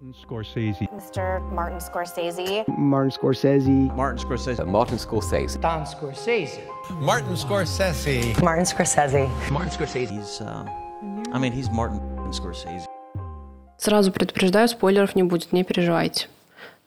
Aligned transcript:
Scorsese. 0.00 0.88
Mr. 0.94 1.40
Martin 1.52 1.80
Scorsese. 1.80 2.64
Martin 2.68 3.10
Scorsese. 3.10 3.96
Martin 3.96 4.18
Scorsese. 4.18 4.64
Martin 4.64 4.96
Scorsese. 4.96 5.60
Don 5.60 5.84
Scorsese. 5.84 6.60
Martin 7.00 7.34
Scorsese. 7.34 8.40
Martin 8.40 8.64
Scorsese. 8.64 9.28
Martin 9.50 9.70
Scorsese. 9.70 10.08
He's, 10.08 10.40
uh, 10.40 10.64
I 11.32 11.38
mean, 11.40 11.52
he's 11.52 11.68
Martin 11.70 11.98
Scorsese. 12.30 12.86
Сразу 13.76 14.12
предупреждаю, 14.12 14.68
спойлеров 14.68 15.16
не 15.16 15.24
будет, 15.24 15.52
не 15.52 15.64
переживайте. 15.64 16.28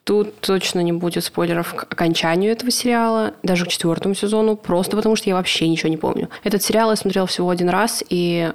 Тут 0.06 0.40
точно 0.40 0.80
не 0.80 0.94
будет 0.94 1.26
спойлеров 1.26 1.74
к 1.74 1.92
окончанию 1.92 2.54
этого 2.54 2.72
сериала, 2.72 3.34
даже 3.44 3.66
к 3.66 3.68
четвертому 3.68 4.16
сезону, 4.16 4.56
просто 4.56 4.96
потому 4.96 5.18
что 5.18 5.30
я 5.30 5.36
вообще 5.36 5.68
ничего 5.68 5.90
не 5.90 5.98
помню. 5.98 6.30
Этот 6.44 6.64
сериал 6.64 6.90
я 6.90 6.96
смотрела 6.96 7.28
всего 7.28 7.50
один 7.50 7.70
раз, 7.70 8.04
и 8.10 8.52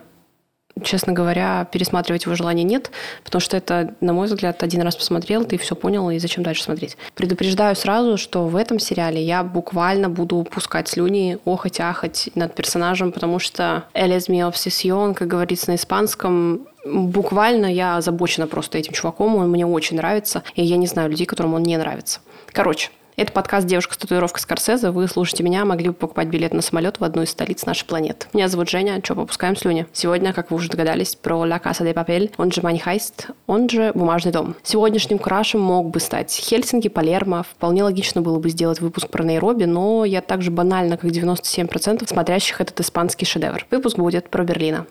честно 0.83 1.13
говоря, 1.13 1.67
пересматривать 1.73 2.25
его 2.25 2.35
желания 2.35 2.63
нет, 2.63 2.91
потому 3.25 3.41
что 3.41 3.57
это, 3.57 3.95
на 4.01 4.13
мой 4.13 4.27
взгляд, 4.27 4.63
один 4.63 4.83
раз 4.83 4.97
посмотрел, 4.97 5.45
ты 5.45 5.59
все 5.59 5.75
понял, 5.75 6.11
и 6.11 6.19
зачем 6.19 6.43
дальше 6.43 6.62
смотреть. 6.62 6.97
Предупреждаю 7.15 7.75
сразу, 7.77 8.17
что 8.17 8.47
в 8.47 8.57
этом 8.57 8.79
сериале 8.79 9.23
я 9.23 9.43
буквально 9.43 10.09
буду 10.09 10.43
пускать 10.45 10.89
слюни, 10.89 11.39
охать, 11.45 11.81
ахать 11.81 12.31
над 12.34 12.55
персонажем, 12.55 13.12
потому 13.12 13.39
что 13.39 13.84
«Элес 13.95 14.29
mi 14.29 14.41
obsesión», 14.48 15.15
как 15.15 15.29
говорится 15.29 15.70
на 15.70 15.77
испанском, 15.77 16.67
буквально 16.84 17.67
я 17.67 17.97
озабочена 17.97 18.47
просто 18.47 18.79
этим 18.79 18.93
чуваком, 18.93 19.37
он 19.37 19.51
мне 19.51 19.67
очень 19.67 19.97
нравится, 19.97 20.43
и 20.55 20.62
я 20.62 20.77
не 20.77 20.87
знаю 20.87 21.11
людей, 21.11 21.27
которым 21.27 21.55
он 21.55 21.62
не 21.62 21.77
нравится. 21.77 22.20
Короче, 22.53 22.91
это 23.16 23.33
подкаст 23.33 23.66
«Девушка 23.66 23.95
с 23.95 23.97
татуировкой 23.97 24.43
Скорсезе». 24.43 24.91
Вы 24.91 25.09
слушаете 25.09 25.43
меня, 25.43 25.65
могли 25.65 25.88
бы 25.88 25.95
покупать 25.95 26.29
билет 26.29 26.52
на 26.52 26.61
самолет 26.61 27.01
в 27.01 27.05
одну 27.05 27.23
из 27.23 27.30
столиц 27.30 27.65
нашей 27.65 27.87
планеты. 27.87 28.27
Меня 28.34 28.48
зовут 28.48 28.69
Женя, 28.69 29.01
что, 29.02 29.15
попускаем 29.15 29.56
слюни? 29.56 29.87
Сегодня, 29.92 30.34
как 30.34 30.51
вы 30.51 30.56
уже 30.56 30.69
догадались, 30.69 31.15
про 31.15 31.37
«Ла 31.39 31.59
Каса 31.59 31.83
де 31.83 31.95
Папель», 31.95 32.30
он 32.37 32.52
же 32.52 32.61
«Манихайст», 32.61 33.29
он 33.47 33.70
же 33.70 33.92
«Бумажный 33.95 34.33
дом». 34.33 34.55
Сегодняшним 34.62 35.19
крашем 35.19 35.62
мог 35.62 35.89
бы 35.89 35.98
стать 35.98 36.30
Хельсинки, 36.30 36.89
Палермо. 36.89 37.42
Вполне 37.42 37.84
логично 37.84 38.20
было 38.20 38.39
бы 38.39 38.50
сделать 38.50 38.81
выпуск 38.81 39.09
про 39.09 39.25
Найроби, 39.25 39.64
но 39.64 40.05
я 40.05 40.20
так 40.20 40.42
же 40.42 40.50
банально, 40.50 40.98
как 40.98 41.11
97% 41.11 42.06
смотрящих 42.06 42.61
этот 42.61 42.78
испанский 42.81 43.25
шедевр. 43.25 43.67
Выпуск 43.70 43.97
будет 43.97 44.28
про 44.28 44.44
Берлина. 44.44 44.87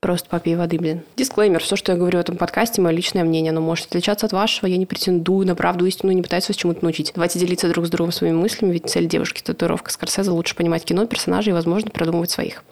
Просто 0.00 0.28
попей 0.28 0.56
воды, 0.56 0.78
блин. 0.78 1.02
Дисклеймер. 1.16 1.60
Все, 1.62 1.74
что 1.74 1.92
я 1.92 1.98
говорю 1.98 2.18
в 2.18 2.20
этом 2.20 2.36
подкасте, 2.36 2.80
мое 2.80 2.94
личное 2.94 3.24
мнение. 3.24 3.50
Оно 3.50 3.60
может 3.60 3.86
отличаться 3.86 4.26
от 4.26 4.32
вашего. 4.32 4.66
Я 4.66 4.76
не 4.76 4.86
претендую 4.86 5.46
на 5.46 5.54
правду, 5.54 5.86
истину, 5.86 6.12
не 6.12 6.22
пытаюсь 6.22 6.48
вас 6.48 6.56
чему-то 6.56 6.84
научить. 6.84 7.12
Давайте 7.14 7.38
делиться 7.38 7.68
друг 7.68 7.86
с 7.86 7.90
другом 7.90 8.12
своими 8.12 8.36
мыслями, 8.36 8.72
ведь 8.72 8.88
цель 8.90 9.08
девушки– 9.08 9.42
татуировка 9.44 9.90
Скорсезе 9.90 10.30
лучше 10.30 10.54
понимать 10.54 10.84
кино, 10.84 11.06
персонажей 11.06 11.50
и, 11.50 11.54
возможно, 11.54 11.90
продумывать 11.90 12.30
своих. 12.30 12.62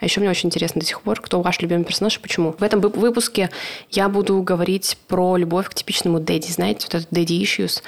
А 0.00 0.04
еще 0.04 0.20
мне 0.20 0.30
очень 0.30 0.48
интересно 0.48 0.80
до 0.80 0.86
сих 0.86 1.00
пор, 1.00 1.20
кто 1.20 1.42
ваш 1.42 1.60
любимый 1.60 1.84
персонаж 1.84 2.16
и 2.16 2.20
почему. 2.20 2.52
В 2.52 2.62
этом 2.62 2.80
выпуске 2.80 3.50
я 3.90 4.08
буду 4.08 4.40
говорить 4.42 4.96
про 5.08 5.36
любовь 5.36 5.68
к 5.68 5.74
типичному 5.74 6.20
дэдди. 6.20 6.50
Знаете, 6.50 6.86
вот 6.90 7.02
этот 7.02 7.12
daddy 7.12 7.42
issues. 7.42 7.82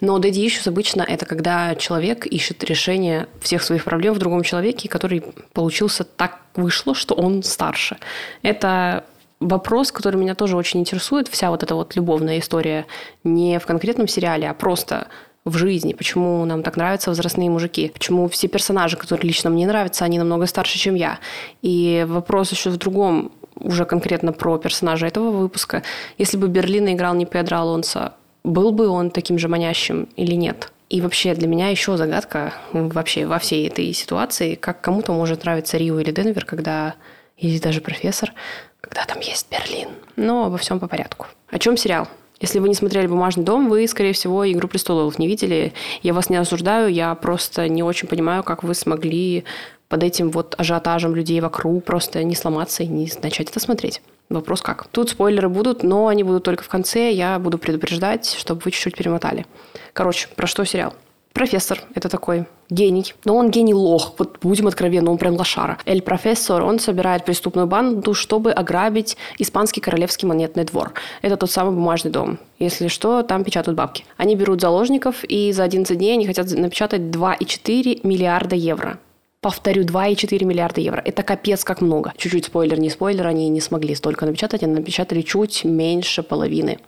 Но 0.00 0.18
daddy 0.18 0.46
issues 0.46 0.68
обычно 0.68 1.02
это 1.02 1.26
когда 1.26 1.74
человек 1.74 2.26
ищет 2.26 2.62
решение 2.64 3.26
всех 3.40 3.62
своих 3.62 3.84
проблем 3.84 4.14
в 4.14 4.18
другом 4.18 4.42
человеке, 4.42 4.88
который 4.88 5.24
получился 5.52 6.04
так 6.04 6.40
вышло, 6.54 6.94
что 6.94 7.14
он 7.14 7.42
старше. 7.42 7.98
Это 8.42 9.04
вопрос, 9.40 9.92
который 9.92 10.16
меня 10.16 10.34
тоже 10.34 10.56
очень 10.56 10.80
интересует. 10.80 11.28
Вся 11.28 11.50
вот 11.50 11.62
эта 11.62 11.74
вот 11.74 11.96
любовная 11.96 12.38
история 12.38 12.86
не 13.24 13.58
в 13.58 13.66
конкретном 13.66 14.08
сериале, 14.08 14.48
а 14.48 14.54
просто 14.54 15.08
в 15.46 15.56
жизни, 15.56 15.92
почему 15.92 16.44
нам 16.44 16.62
так 16.62 16.76
нравятся 16.76 17.10
возрастные 17.10 17.48
мужики, 17.48 17.90
почему 17.94 18.28
все 18.28 18.48
персонажи, 18.48 18.96
которые 18.96 19.28
лично 19.28 19.48
мне 19.48 19.66
нравятся, 19.66 20.04
они 20.04 20.18
намного 20.18 20.46
старше, 20.46 20.76
чем 20.76 20.96
я. 20.96 21.20
И 21.62 22.04
вопрос 22.08 22.50
еще 22.50 22.70
в 22.70 22.76
другом, 22.76 23.30
уже 23.54 23.84
конкретно 23.84 24.32
про 24.32 24.58
персонажа 24.58 25.06
этого 25.06 25.30
выпуска. 25.30 25.84
Если 26.18 26.36
бы 26.36 26.48
Берлин 26.48 26.92
играл 26.92 27.14
не 27.14 27.26
Педро 27.26 27.58
Алонсо, 27.58 28.14
был 28.42 28.72
бы 28.72 28.88
он 28.88 29.10
таким 29.10 29.38
же 29.38 29.48
манящим 29.48 30.08
или 30.16 30.34
нет? 30.34 30.72
И 30.90 31.00
вообще 31.00 31.34
для 31.34 31.46
меня 31.46 31.68
еще 31.68 31.96
загадка 31.96 32.52
вообще 32.72 33.24
во 33.26 33.38
всей 33.38 33.68
этой 33.68 33.92
ситуации, 33.92 34.56
как 34.56 34.80
кому-то 34.80 35.12
может 35.12 35.44
нравиться 35.44 35.76
Рио 35.76 36.00
или 36.00 36.10
Денвер, 36.10 36.44
когда 36.44 36.94
или 37.36 37.58
даже 37.58 37.80
профессор, 37.80 38.32
когда 38.80 39.04
там 39.04 39.20
есть 39.20 39.48
Берлин. 39.50 39.88
Но 40.16 40.46
обо 40.46 40.58
всем 40.58 40.80
по 40.80 40.88
порядку. 40.88 41.26
О 41.50 41.58
чем 41.58 41.76
сериал? 41.76 42.08
Если 42.40 42.58
вы 42.58 42.68
не 42.68 42.74
смотрели 42.74 43.06
«Бумажный 43.06 43.44
дом», 43.44 43.68
вы, 43.68 43.86
скорее 43.88 44.12
всего, 44.12 44.50
«Игру 44.50 44.68
престолов» 44.68 45.18
не 45.18 45.26
видели. 45.26 45.72
Я 46.02 46.12
вас 46.12 46.28
не 46.28 46.36
осуждаю, 46.36 46.92
я 46.92 47.14
просто 47.14 47.68
не 47.68 47.82
очень 47.82 48.08
понимаю, 48.08 48.42
как 48.42 48.62
вы 48.62 48.74
смогли 48.74 49.44
под 49.88 50.02
этим 50.02 50.30
вот 50.30 50.54
ажиотажем 50.58 51.14
людей 51.14 51.40
вокруг 51.40 51.84
просто 51.84 52.22
не 52.24 52.34
сломаться 52.34 52.82
и 52.82 52.86
не 52.86 53.10
начать 53.22 53.50
это 53.50 53.60
смотреть. 53.60 54.02
Вопрос 54.28 54.60
как. 54.60 54.88
Тут 54.88 55.10
спойлеры 55.10 55.48
будут, 55.48 55.82
но 55.84 56.08
они 56.08 56.24
будут 56.24 56.42
только 56.42 56.64
в 56.64 56.68
конце. 56.68 57.12
Я 57.12 57.38
буду 57.38 57.58
предупреждать, 57.58 58.34
чтобы 58.38 58.60
вы 58.64 58.72
чуть-чуть 58.72 58.96
перемотали. 58.96 59.46
Короче, 59.92 60.28
про 60.34 60.46
что 60.46 60.64
сериал? 60.64 60.94
Профессор– 61.32 61.80
это 61.94 62.08
такой 62.08 62.46
гений. 62.70 63.14
Но 63.24 63.36
он 63.36 63.50
гений 63.50 63.74
лох. 63.74 64.14
Вот 64.18 64.38
будем 64.42 64.66
откровенны, 64.66 65.10
он 65.10 65.18
прям 65.18 65.34
лошара. 65.34 65.78
Эль 65.86 66.02
профессор, 66.02 66.62
он 66.62 66.78
собирает 66.78 67.24
преступную 67.24 67.66
банду, 67.66 68.14
чтобы 68.14 68.52
ограбить 68.52 69.16
испанский 69.38 69.80
королевский 69.80 70.26
монетный 70.28 70.64
двор. 70.64 70.92
Это 71.22 71.36
тот 71.36 71.50
самый 71.50 71.74
бумажный 71.74 72.10
дом. 72.10 72.38
Если 72.58 72.88
что, 72.88 73.22
там 73.22 73.44
печатают 73.44 73.76
бабки. 73.76 74.04
Они 74.16 74.34
берут 74.34 74.60
заложников, 74.60 75.24
и 75.24 75.52
за 75.52 75.64
11 75.64 75.96
дней 75.96 76.14
они 76.14 76.26
хотят 76.26 76.50
напечатать 76.50 77.02
2,4 77.02 78.00
миллиарда 78.06 78.56
евро. 78.56 78.98
Повторю, 79.40 79.84
2,4 79.84 80.44
миллиарда 80.44 80.80
евро. 80.80 81.00
Это 81.04 81.22
капец 81.22 81.62
как 81.62 81.80
много. 81.80 82.12
Чуть-чуть 82.16 82.46
спойлер, 82.46 82.80
не 82.80 82.90
спойлер, 82.90 83.26
они 83.26 83.48
не 83.48 83.60
смогли 83.60 83.94
столько 83.94 84.26
напечатать, 84.26 84.62
они 84.62 84.74
напечатали 84.74 85.20
чуть 85.20 85.64
меньше 85.64 86.22
половины. 86.22 86.78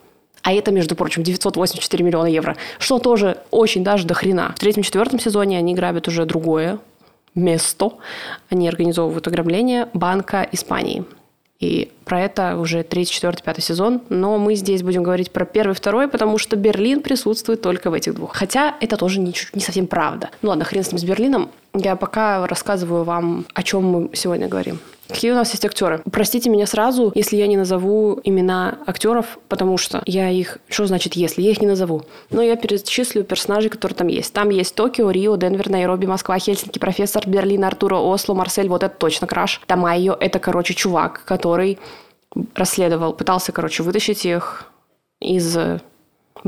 А 0.42 0.52
это, 0.52 0.70
между 0.70 0.94
прочим, 0.94 1.22
984 1.22 2.04
миллиона 2.04 2.26
евро, 2.26 2.56
что 2.78 2.98
тоже 2.98 3.38
очень 3.50 3.84
даже 3.84 4.06
до 4.06 4.14
хрена. 4.14 4.54
В 4.56 4.60
третьем-четвертом 4.60 5.20
сезоне 5.20 5.58
они 5.58 5.74
грабят 5.74 6.08
уже 6.08 6.24
другое 6.24 6.78
место. 7.34 7.92
Они 8.50 8.68
организовывают 8.68 9.26
ограбление 9.26 9.88
Банка 9.94 10.48
Испании. 10.52 11.04
И 11.60 11.90
про 12.04 12.20
это 12.20 12.56
уже 12.56 12.84
третий, 12.84 13.12
четвертый, 13.12 13.42
пятый 13.42 13.62
сезон. 13.62 14.00
Но 14.08 14.38
мы 14.38 14.54
здесь 14.54 14.82
будем 14.82 15.02
говорить 15.02 15.32
про 15.32 15.44
первый, 15.44 15.74
второй, 15.74 16.06
потому 16.06 16.38
что 16.38 16.54
Берлин 16.54 17.00
присутствует 17.00 17.60
только 17.62 17.90
в 17.90 17.94
этих 17.94 18.14
двух. 18.14 18.34
Хотя 18.34 18.76
это 18.80 18.96
тоже 18.96 19.18
не, 19.18 19.34
не 19.54 19.60
совсем 19.60 19.88
правда. 19.88 20.30
Ну 20.40 20.50
ладно, 20.50 20.64
хрен 20.64 20.84
с 20.84 20.92
ним 20.92 20.98
с 20.98 21.04
Берлином. 21.04 21.50
Я 21.74 21.96
пока 21.96 22.46
рассказываю 22.46 23.02
вам, 23.02 23.44
о 23.54 23.62
чем 23.64 23.84
мы 23.84 24.10
сегодня 24.12 24.46
говорим. 24.46 24.78
Какие 25.08 25.30
у 25.32 25.34
нас 25.34 25.50
есть 25.52 25.64
актеры? 25.64 26.02
Простите 26.12 26.50
меня 26.50 26.66
сразу, 26.66 27.12
если 27.14 27.36
я 27.36 27.46
не 27.46 27.56
назову 27.56 28.20
имена 28.24 28.78
актеров, 28.86 29.38
потому 29.48 29.78
что 29.78 30.02
я 30.04 30.28
их... 30.28 30.58
Что 30.68 30.86
значит 30.86 31.14
если? 31.14 31.40
Я 31.40 31.50
их 31.50 31.60
не 31.60 31.66
назову. 31.66 32.02
Но 32.30 32.42
я 32.42 32.56
перечислю 32.56 33.24
персонажей, 33.24 33.70
которые 33.70 33.96
там 33.96 34.08
есть. 34.08 34.32
Там 34.34 34.50
есть 34.50 34.74
Токио, 34.74 35.10
Рио, 35.10 35.36
Денвер, 35.36 35.70
Найроби, 35.70 36.06
Москва, 36.06 36.38
Хельсинки, 36.38 36.78
профессор, 36.78 37.26
Берлин, 37.26 37.64
Артура, 37.64 37.96
Осло, 37.96 38.34
Марсель. 38.34 38.68
Вот 38.68 38.82
это 38.82 38.94
точно 38.94 39.26
краш. 39.26 39.62
Тамайо– 39.66 40.14
это, 40.20 40.38
короче, 40.38 40.74
чувак, 40.74 41.22
который 41.24 41.78
расследовал, 42.54 43.14
пытался, 43.14 43.52
короче, 43.52 43.82
вытащить 43.82 44.26
их 44.26 44.66
из 45.20 45.56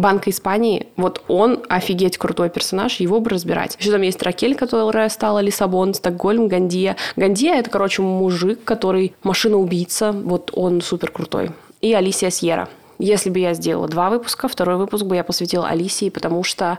Банка 0.00 0.30
Испании, 0.30 0.88
вот 0.96 1.22
он 1.28 1.62
офигеть 1.68 2.18
крутой 2.18 2.50
персонаж, 2.50 2.96
его 2.96 3.20
бы 3.20 3.30
разбирать. 3.30 3.76
Еще 3.78 3.90
там 3.90 4.02
есть 4.02 4.22
Ракель, 4.22 4.54
которая 4.54 5.08
стала 5.08 5.40
Лиссабон, 5.40 5.94
Стокгольм, 5.94 6.48
Гандия. 6.48 6.96
Гандия– 7.16 7.54
это, 7.56 7.70
короче, 7.70 8.02
мужик, 8.02 8.64
который 8.64 9.14
машина-убийца, 9.22 10.12
вот 10.12 10.50
он 10.54 10.80
супер 10.80 11.10
крутой. 11.10 11.50
И 11.80 11.92
Алисия 11.94 12.30
Сьерра. 12.30 12.68
Если 12.98 13.30
бы 13.30 13.38
я 13.38 13.54
сделала 13.54 13.88
два 13.88 14.10
выпуска, 14.10 14.48
второй 14.48 14.76
выпуск 14.76 15.04
бы 15.04 15.16
я 15.16 15.24
посвятила 15.24 15.66
Алисии, 15.68 16.10
потому 16.10 16.44
что 16.44 16.78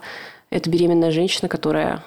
это 0.51 0.69
беременная 0.69 1.11
женщина, 1.11 1.49
которая 1.49 2.03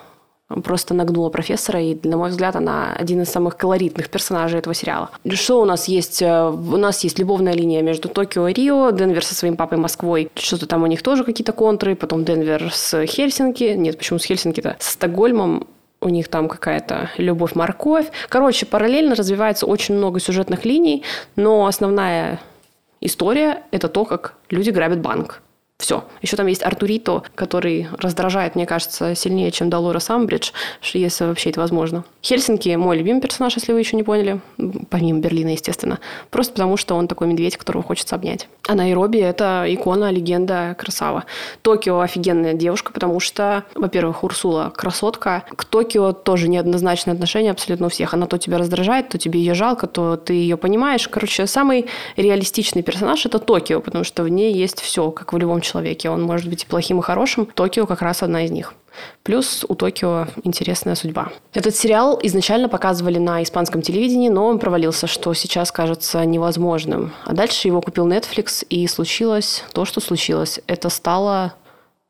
просто 0.63 0.95
нагнула 0.95 1.31
профессора, 1.31 1.81
и, 1.81 1.97
на 2.07 2.17
мой 2.17 2.31
взгляд, 2.31 2.57
она 2.57 2.93
один 2.93 3.23
из 3.23 3.31
самых 3.31 3.57
колоритных 3.57 4.09
персонажей 4.11 4.59
этого 4.59 4.75
сериала. 4.75 5.11
Что 5.31 5.61
у 5.61 5.65
нас 5.65 5.89
есть? 5.89 6.23
Э, 6.23 6.49
у 6.49 6.77
нас 6.77 7.03
есть 7.05 7.19
любовная 7.19 7.55
линия 7.55 7.83
между 7.83 8.09
Токио 8.09 8.49
и 8.49 8.53
Рио, 8.53 8.91
Денвер 8.91 9.25
со 9.25 9.35
своим 9.35 9.57
папой 9.57 9.79
Москвой, 9.79 10.31
что-то 10.35 10.67
там 10.67 10.83
у 10.83 10.87
них 10.87 11.03
тоже 11.03 11.25
какие-то 11.25 11.53
контры, 11.53 11.97
потом 11.97 12.25
Денвер 12.25 12.71
с 12.73 13.07
Хельсинки, 13.07 13.75
нет, 13.75 13.99
почему 13.99 14.19
с 14.19 14.25
Хельсинки-то? 14.25 14.77
С 14.79 14.91
Стокгольмом, 14.93 15.67
у 16.01 16.09
них 16.09 16.29
там 16.29 16.49
какая-то 16.49 17.11
любовь-морковь. 17.17 18.11
Короче, 18.29 18.67
параллельно 18.67 19.15
развивается 19.15 19.65
очень 19.67 19.97
много 19.97 20.21
сюжетных 20.21 20.67
линий, 20.67 21.03
но 21.35 21.67
основная 21.67 22.41
история– 23.01 23.63
это 23.71 23.89
то, 23.89 24.05
как 24.05 24.35
люди 24.51 24.71
грабят 24.71 25.01
банк 25.01 25.41
Все. 25.85 26.03
Еще 26.23 26.39
там 26.39 26.47
есть 26.47 26.63
Артурито, 26.63 27.25
который 27.35 27.89
раздражает, 27.99 28.55
мне 28.55 28.65
кажется, 28.65 29.15
сильнее, 29.15 29.51
чем 29.51 29.69
Долорес 29.69 30.09
Амбридж, 30.09 30.53
если 30.81 31.27
вообще 31.27 31.51
это 31.51 31.61
возможно. 31.61 32.05
Хельсинки– 32.23 32.75
мой 32.77 32.97
любимый 32.97 33.21
персонаж, 33.21 33.55
если 33.57 33.75
вы 33.75 33.81
еще 33.81 33.95
не 33.95 34.03
поняли. 34.03 34.41
Помимо 34.89 35.19
Берлина, 35.19 35.51
естественно. 35.51 35.99
Просто 36.31 36.55
потому, 36.55 36.79
что 36.79 36.95
он 36.95 37.07
такой 37.07 37.27
медведь, 37.27 37.59
которого 37.59 37.83
хочется 37.83 38.15
обнять. 38.15 38.49
А 38.67 38.75
Найроби– 38.75 39.19
это 39.21 39.67
икона, 39.69 40.11
легенда, 40.11 40.75
красава. 40.79 41.25
Токио– 41.61 42.01
офигенная 42.01 42.55
девушка, 42.55 42.91
потому 42.91 43.21
что, 43.21 43.65
во-первых, 43.75 44.25
Урсула– 44.25 44.73
красотка. 44.75 45.45
К 45.55 45.67
Токио 45.67 46.13
тоже 46.13 46.49
неоднозначное 46.49 47.13
отношение 47.13 47.51
абсолютно 47.51 47.89
у 47.89 47.91
всех. 47.91 48.15
Она 48.15 48.25
то 48.25 48.39
тебя 48.39 48.57
раздражает, 48.57 49.11
то 49.11 49.19
тебе 49.19 49.39
ее 49.39 49.53
жалко, 49.53 49.87
то 49.87 50.17
ты 50.17 50.33
ее 50.33 50.57
понимаешь. 50.57 51.07
Короче, 51.09 51.47
самый 51.47 51.89
реалистичный 52.17 52.83
персонаж– 52.83 53.27
это 53.27 53.39
Токио, 53.39 53.83
потому 53.83 54.05
что 54.05 54.23
в 54.23 54.31
ней 54.31 54.55
есть 54.55 54.81
все, 54.81 55.11
как 55.11 55.35
в 55.35 55.37
любом 55.37 55.61
человеке. 55.61 55.74
Он 56.11 56.23
может 56.23 56.49
быть 56.49 56.65
и 56.65 56.67
плохим, 56.67 57.01
и 57.01 57.03
хорошим. 57.03 57.47
Токио 57.47 57.87
как 57.87 58.03
раз 58.03 58.23
одна 58.23 58.45
из 58.45 58.51
них. 58.51 58.75
Плюс 59.23 59.65
у 59.69 59.75
Токио 59.75 60.29
интересная 60.45 60.95
судьба. 60.95 61.31
Этот 61.53 61.75
сериал 61.75 62.19
изначально 62.23 62.69
показывали 62.69 63.19
на 63.19 63.43
испанском 63.43 63.83
телевидении, 63.83 64.29
но 64.29 64.47
он 64.47 64.59
провалился, 64.59 65.07
что 65.07 65.35
сейчас 65.35 65.73
кажется 65.73 66.25
невозможным. 66.25 67.13
А 67.25 67.33
дальше 67.33 67.69
его 67.69 67.81
купил 67.81 68.07
Netflix, 68.07 68.65
и 68.69 68.87
случилось 68.87 69.65
то, 69.73 69.85
что 69.85 70.01
случилось. 70.01 70.61
Это 70.67 70.89
стало 70.91 71.55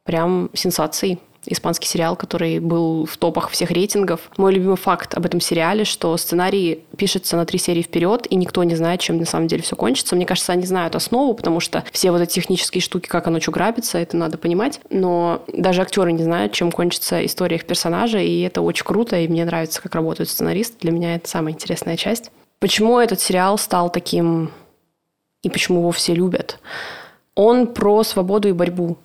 прям 0.04 0.50
сенсацией 0.52 1.20
испанский 1.46 1.86
сериал, 1.86 2.16
который 2.16 2.58
был 2.58 3.06
в 3.06 3.16
топах 3.16 3.50
всех 3.50 3.70
рейтингов. 3.70 4.20
Мой 4.36 4.52
любимый 4.52 4.76
факт 4.76 5.14
об 5.14 5.26
этом 5.26 5.40
сериале, 5.40 5.84
что 5.84 6.16
сценарий 6.16 6.84
пишется 6.96 7.36
на 7.36 7.44
три 7.44 7.58
серии 7.58 7.82
вперед, 7.82 8.26
и 8.28 8.36
никто 8.36 8.64
не 8.64 8.74
знает, 8.74 9.00
чем 9.00 9.18
на 9.18 9.26
самом 9.26 9.48
деле 9.48 9.62
все 9.62 9.76
кончится. 9.76 10.16
Мне 10.16 10.26
кажется, 10.26 10.52
они 10.52 10.66
знают 10.66 10.94
основу, 10.94 11.34
потому 11.34 11.60
что 11.60 11.84
все 11.92 12.10
вот 12.10 12.20
эти 12.20 12.34
технические 12.34 12.80
штуки, 12.80 13.08
как 13.08 13.26
оно 13.26 13.40
что 13.40 13.50
грабится, 13.50 13.98
это 13.98 14.16
надо 14.16 14.38
понимать. 14.38 14.80
Но 14.90 15.44
даже 15.52 15.82
актеры 15.82 16.12
не 16.12 16.22
знают, 16.22 16.52
чем 16.52 16.72
кончится 16.72 17.24
история 17.24 17.56
их 17.56 17.66
персонажа, 17.66 18.18
и 18.18 18.40
это 18.40 18.62
очень 18.62 18.84
круто, 18.84 19.16
и 19.18 19.28
мне 19.28 19.44
нравится, 19.44 19.82
как 19.82 19.94
работают 19.94 20.30
сценаристы. 20.30 20.76
Для 20.80 20.92
меня 20.92 21.16
это 21.16 21.28
самая 21.28 21.54
интересная 21.54 21.96
часть. 21.96 22.30
Почему 22.60 22.98
этот 22.98 23.20
сериал 23.20 23.58
стал 23.58 23.90
таким, 23.90 24.50
и 25.42 25.50
почему 25.50 25.80
его 25.80 25.90
все 25.92 26.14
любят? 26.14 26.58
Он 27.34 27.66
про 27.66 28.02
свободу 28.04 28.48
и 28.48 28.52
борьбу. 28.52 28.96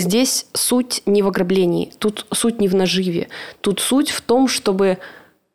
Здесь 0.00 0.46
суть 0.54 1.02
не 1.04 1.20
в 1.20 1.28
ограблении, 1.28 1.92
тут 1.98 2.24
суть 2.32 2.58
не 2.58 2.68
в 2.68 2.74
наживе, 2.74 3.28
тут 3.60 3.80
суть 3.80 4.08
в 4.08 4.22
том, 4.22 4.48
чтобы 4.48 4.96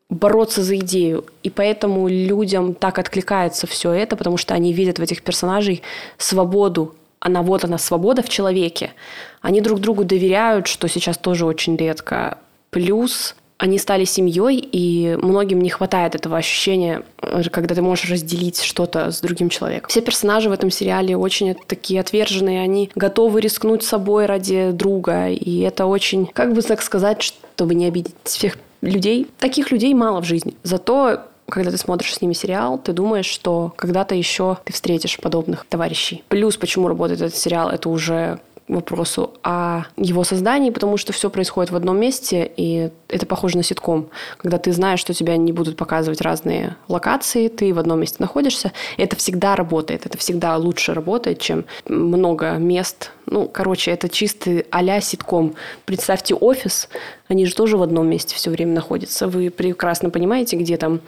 бороться 0.07 0.61
за 0.61 0.75
идею. 0.77 1.25
И 1.41 1.49
поэтому 1.49 2.07
людям 2.07 2.75
так 2.75 2.99
откликается 2.99 3.65
все 3.65 3.91
это, 3.91 4.15
потому 4.15 4.37
что 4.37 4.53
они 4.53 4.71
видят 4.71 4.99
в 4.99 5.01
этих 5.01 5.23
персонажей 5.23 5.81
свободу. 6.19 6.95
Она 7.19 7.41
вот 7.41 7.63
она, 7.63 7.79
свобода 7.79 8.21
в 8.21 8.29
человеке. 8.29 8.93
Они 9.41 9.61
друг 9.61 9.79
другу 9.79 10.03
доверяют, 10.03 10.67
что 10.67 10.87
сейчас 10.87 11.17
тоже 11.17 11.47
очень 11.47 11.75
редко. 11.75 12.37
Плюс 12.69 13.35
они 13.57 13.77
стали 13.77 14.03
семьей, 14.05 14.57
и 14.59 15.17
многим 15.21 15.61
не 15.61 15.69
хватает 15.69 16.15
этого 16.15 16.37
ощущения, 16.37 17.03
э, 17.21 17.43
когда 17.51 17.75
ты 17.75 17.81
можешь 17.81 18.09
разделить 18.09 18.61
что-то 18.61 19.11
с 19.11 19.21
другим 19.21 19.49
человеком. 19.49 19.89
Все 19.89 20.01
персонажи 20.01 20.49
в 20.49 20.51
этом 20.51 20.69
сериале 20.71 21.15
очень 21.15 21.55
такие 21.67 21.99
отверженные, 21.99 22.61
они 22.61 22.89
готовы 22.95 23.41
рискнуть 23.41 23.83
собой 23.83 24.25
ради 24.25 24.71
друга, 24.71 25.29
и 25.29 25.59
это 25.61 25.85
очень, 25.85 26.27
как 26.27 26.53
бы 26.53 26.61
так 26.61 26.81
сказать, 26.81 27.21
чтобы 27.21 27.75
не 27.75 27.85
обидеть 27.85 28.15
всех 28.23 28.57
людей. 28.81 29.27
Таких 29.39 29.71
людей 29.71 29.93
мало 29.93 30.21
в 30.21 30.25
жизни. 30.25 30.55
Зато 30.63 31.21
когда 31.47 31.69
ты 31.69 31.77
смотришь 31.77 32.15
с 32.15 32.21
ними 32.21 32.33
сериал, 32.33 32.79
ты 32.79 32.91
думаешь, 32.91 33.27
что 33.27 33.73
когда-то 33.75 34.15
еще 34.15 34.57
ты 34.63 34.73
встретишь 34.73 35.19
подобных 35.19 35.65
товарищей. 35.69 36.23
Плюс, 36.27 36.57
почему 36.57 36.87
работает 36.87 37.21
этот 37.21 37.37
сериал, 37.37 37.69
это 37.69 37.89
уже 37.89 38.39
вопросу 38.67 39.33
о 39.43 39.83
его 39.95 40.23
создании, 40.23 40.71
потому 40.71 40.97
что 40.97 41.13
все 41.13 41.29
происходит 41.29 41.71
в 41.71 41.75
одном 41.75 41.99
месте, 41.99 42.51
и 42.57 42.89
это 43.09 43.25
похоже 43.25 43.57
на 43.57 43.63
ситком, 43.63 44.09
когда 44.37 44.57
ты 44.57 44.71
знаешь, 44.71 44.99
что 44.99 45.13
тебя 45.13 45.37
не 45.37 45.51
будут 45.51 45.77
показывать 45.77 46.21
разные 46.21 46.75
локации, 46.87 47.47
ты 47.47 47.73
в 47.73 47.79
одном 47.79 47.99
месте 47.99 48.17
находишься. 48.19 48.71
Это 48.97 49.15
всегда 49.15 49.55
работает, 49.55 50.05
это 50.05 50.17
всегда 50.17 50.57
лучше 50.57 50.93
работает, 50.93 51.39
чем 51.39 51.65
много 51.87 52.53
мест. 52.53 53.11
Ну, 53.27 53.47
короче, 53.47 53.91
это 53.91 54.09
чистый 54.09 54.65
а-ля 54.71 54.99
ситком. 54.99 55.55
Представьте 55.85 56.33
офис, 56.33 56.89
они 57.27 57.45
же 57.45 57.55
тоже 57.55 57.77
в 57.77 57.83
одном 57.83 58.07
месте 58.07 58.35
все 58.35 58.49
время 58.49 58.73
находятся. 58.73 59.27
Вы 59.27 59.49
прекрасно 59.49 60.09
понимаете, 60.09 60.57
где 60.57 60.77
там 60.77 61.01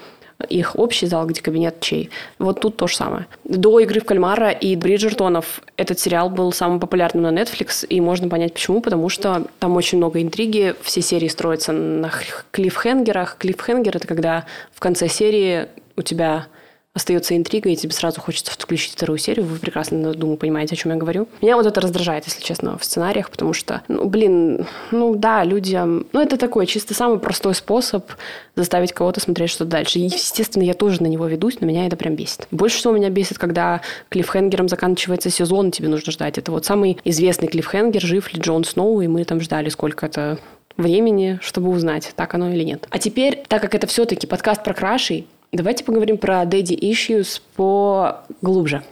их 0.49 0.77
общий 0.77 1.07
зал, 1.07 1.25
где 1.25 1.41
кабинет 1.41 1.79
чей. 1.79 2.09
Вот 2.37 2.61
тут 2.61 2.77
то 2.77 2.87
же 2.87 2.95
самое. 2.95 3.25
До 3.43 3.79
«Игры 3.79 4.01
в 4.01 4.05
кальмара» 4.05 4.51
и 4.51 4.75
«Бриджертонов» 4.75 5.61
этот 5.77 5.99
сериал 5.99 6.29
был 6.29 6.51
самым 6.51 6.79
популярным 6.79 7.23
на 7.23 7.33
Netflix, 7.33 7.85
и 7.87 7.99
можно 8.01 8.29
понять 8.29 8.53
почему, 8.53 8.81
потому 8.81 9.09
что 9.09 9.47
там 9.59 9.75
очень 9.75 9.97
много 9.97 10.21
интриги, 10.21 10.75
все 10.81 11.01
серии 11.01 11.27
строятся 11.27 11.71
на 11.71 12.11
клиффхенгерах. 12.51 13.37
Клиффхенгер– 13.39 13.95
это 13.97 14.07
когда 14.07 14.45
в 14.73 14.79
конце 14.79 15.07
серии 15.07 15.67
у 15.95 16.01
тебя 16.03 16.47
остается 16.97 17.37
интрига, 17.37 17.69
и 17.69 17.75
тебе 17.75 17.93
сразу 17.93 18.19
хочется 18.19 18.51
включить 18.51 18.93
вторую 18.93 19.17
серию. 19.17 19.45
Вы 19.45 19.57
прекрасно, 19.57 20.13
думаю, 20.13 20.37
понимаете, 20.37 20.75
о 20.75 20.77
чем 20.77 20.91
я 20.91 20.97
говорю. 20.97 21.27
Меня 21.41 21.55
вот 21.55 21.65
это 21.65 21.79
раздражает, 21.79 22.25
если 22.25 22.43
честно, 22.43 22.77
в 22.77 22.83
сценариях, 22.83 23.31
потому 23.31 23.53
что, 23.53 23.81
ну, 23.87 24.05
блин, 24.05 24.67
ну 24.91 25.15
да, 25.15 25.43
людям... 25.43 26.05
Ну, 26.11 26.21
это 26.21 26.37
такой 26.37 26.65
чисто 26.65 26.93
самый 26.93 27.19
простой 27.19 27.55
способ 27.55 28.11
заставить 28.55 28.91
кого-то 28.91 29.19
смотреть 29.21 29.51
что-то 29.51 29.71
дальше. 29.71 29.99
И, 29.99 30.03
естественно, 30.03 30.63
я 30.63 30.73
тоже 30.73 31.01
на 31.01 31.07
него 31.07 31.25
ведусь, 31.27 31.61
но 31.61 31.67
меня 31.67 31.87
это 31.87 31.95
прям 31.95 32.15
бесит. 32.15 32.47
Больше 32.51 32.77
всего 32.77 32.93
меня 32.93 33.09
бесит, 33.09 33.37
когда 33.37 33.81
клиффхенгером 34.09 34.67
заканчивается 34.67 35.29
сезон, 35.29 35.71
тебе 35.71 35.87
нужно 35.87 36.11
ждать. 36.11 36.37
Это 36.37 36.51
вот 36.51 36.65
самый 36.65 36.97
известный 37.03 37.47
клиффхенгер, 37.47 38.01
жив 38.01 38.33
ли 38.33 38.41
Джон 38.41 38.65
Сноу, 38.65 39.01
и 39.01 39.07
мы 39.07 39.23
там 39.23 39.39
ждали 39.39 39.69
сколько 39.69 40.05
это 40.05 40.39
времени, 40.77 41.39
чтобы 41.41 41.69
узнать, 41.69 42.13
так 42.15 42.33
оно 42.33 42.51
или 42.51 42.63
нет. 42.63 42.87
А 42.89 42.99
теперь, 42.99 43.43
так 43.47 43.61
как 43.61 43.75
это 43.75 43.87
все-таки 43.87 44.27
подкаст 44.27 44.63
про 44.63 44.73
крашей, 44.73 45.27
Давайте 45.51 45.83
поговорим 45.83 46.17
про 46.17 46.43
daddy 46.43 46.77
issues 46.77 47.41
поглубже. 47.55 48.83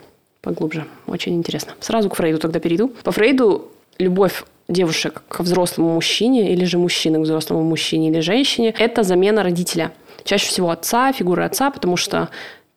Поглубже. 0.41 0.85
Очень 1.07 1.35
интересно. 1.35 1.73
Сразу 1.79 2.09
к 2.09 2.15
Фрейду 2.15 2.39
тогда 2.39 2.59
перейду. 2.59 2.89
По 3.03 3.11
Фрейду 3.11 3.71
любовь 3.97 4.43
девушек 4.67 5.23
к 5.27 5.41
взрослому 5.41 5.93
мужчине 5.93 6.53
или 6.53 6.65
же 6.65 6.77
мужчины 6.77 7.19
к 7.19 7.21
взрослому 7.21 7.63
мужчине 7.63 8.09
или 8.09 8.19
женщине– 8.19 8.73
это 8.79 9.03
замена 9.03 9.43
родителя. 9.43 9.91
Чаще 10.23 10.47
всего 10.47 10.69
отца, 10.69 11.11
фигуры 11.11 11.43
отца, 11.43 11.69
потому 11.69 11.97
что 11.97 12.29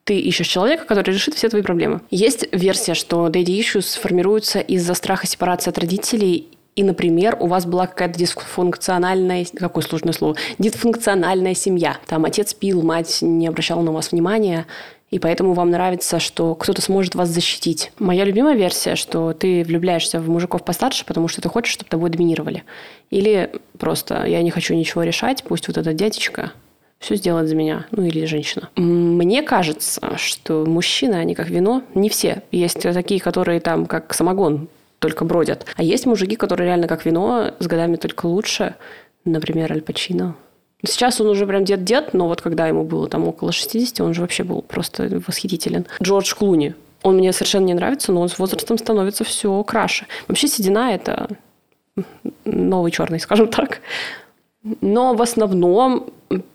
ты 0.03 0.19
ищешь 0.19 0.47
человека, 0.47 0.85
который 0.85 1.13
решит 1.13 1.35
все 1.35 1.49
твои 1.49 1.61
проблемы. 1.61 2.01
Есть 2.09 2.47
версия, 2.51 2.93
что 2.93 3.27
daddy 3.27 3.59
issues 3.59 3.99
формируются 3.99 4.59
из-за 4.59 4.93
страха 4.93 5.27
сепарации 5.27 5.69
от 5.69 5.77
родителей 5.77 6.47
и, 6.79 6.83
например, 6.83 7.35
у 7.41 7.47
вас 7.47 7.65
была 7.65 7.87
какая-то 7.87 8.17
дисфункциональная, 8.17 9.45
какое 9.57 9.83
сложное 9.83 10.13
слово, 10.13 10.37
дисфункциональная 10.59 11.53
семья. 11.53 11.97
Там 12.07 12.23
отец 12.23 12.53
пил, 12.53 12.83
мать 12.83 13.17
не 13.19 13.47
обращала 13.47 13.81
на 13.81 13.91
вас 13.91 14.13
внимания, 14.13 14.65
и 15.11 15.19
поэтому 15.19 15.51
вам 15.51 15.71
нравится, 15.71 16.19
что 16.19 16.55
кто-то 16.55 16.81
сможет 16.81 17.15
вас 17.15 17.27
защитить. 17.27 17.91
Моя 17.99 18.23
любимая 18.23 18.55
версия, 18.55 18.95
что 18.95 19.33
ты 19.33 19.65
влюбляешься 19.65 20.21
в 20.21 20.29
мужиков 20.29 20.63
постарше, 20.63 21.03
потому 21.05 21.27
что 21.27 21.41
ты 21.41 21.49
хочешь, 21.49 21.73
чтобы 21.73 21.89
тобой 21.89 22.11
доминировали. 22.11 22.63
Или 23.09 23.51
просто 23.77 24.23
я 24.23 24.41
не 24.41 24.49
хочу 24.49 24.73
ничего 24.73 25.03
решать, 25.03 25.43
пусть 25.43 25.67
вот 25.67 25.77
этот 25.77 25.97
дядечка 25.97 26.53
все 26.99 27.15
сделает 27.15 27.49
за 27.49 27.55
меня, 27.55 27.87
ну 27.91 28.03
или 28.03 28.23
женщина. 28.23 28.69
Мне 28.77 29.43
кажется, 29.43 30.15
что 30.15 30.63
мужчины, 30.65 31.15
они 31.15 31.35
как 31.35 31.49
вино, 31.49 31.83
не 31.93 32.07
все. 32.07 32.41
Есть 32.53 32.83
такие, 32.83 33.19
которые 33.19 33.59
там 33.59 33.85
как 33.85 34.13
самогон 34.13 34.69
только 34.99 35.25
бродят. 35.25 35.65
А 35.75 35.83
есть 35.83 36.05
мужики, 36.05 36.35
которые 36.35 36.67
реально 36.67 36.87
как 36.87 37.05
вино, 37.05 37.53
с 37.59 37.67
годами 37.67 37.95
только 37.95 38.27
лучше. 38.27 38.75
Например, 39.25 39.71
Аль 39.71 39.81
Пачино. 39.81 40.35
Сейчас 40.85 41.19
он 41.19 41.27
уже 41.27 41.45
прям 41.45 41.65
дед-дед, 41.65 42.13
но 42.13 42.27
вот 42.27 42.41
когда 42.41 42.67
ему 42.67 42.83
было 42.85 43.09
там 43.09 43.27
около 43.27 43.51
60, 43.51 43.99
он 44.01 44.13
же 44.13 44.21
вообще 44.21 44.43
был 44.43 44.61
просто 44.61 45.21
восхитителен. 45.27 45.85
Джордж 46.01 46.33
Клуни. 46.33 46.73
Он 47.01 47.17
мне 47.17 47.33
совершенно 47.33 47.65
не 47.65 47.73
нравится, 47.73 48.11
но 48.11 48.21
он 48.21 48.29
с 48.29 48.39
возрастом 48.39 48.77
становится 48.77 49.23
все 49.23 49.63
краше. 49.63 50.05
Вообще 50.27 50.47
седина– 50.47 50.93
это 50.93 51.27
новый 52.45 52.91
черный, 52.91 53.19
скажем 53.19 53.47
так. 53.47 53.81
Но 54.81 55.13
в 55.13 55.21
основном 55.21 56.07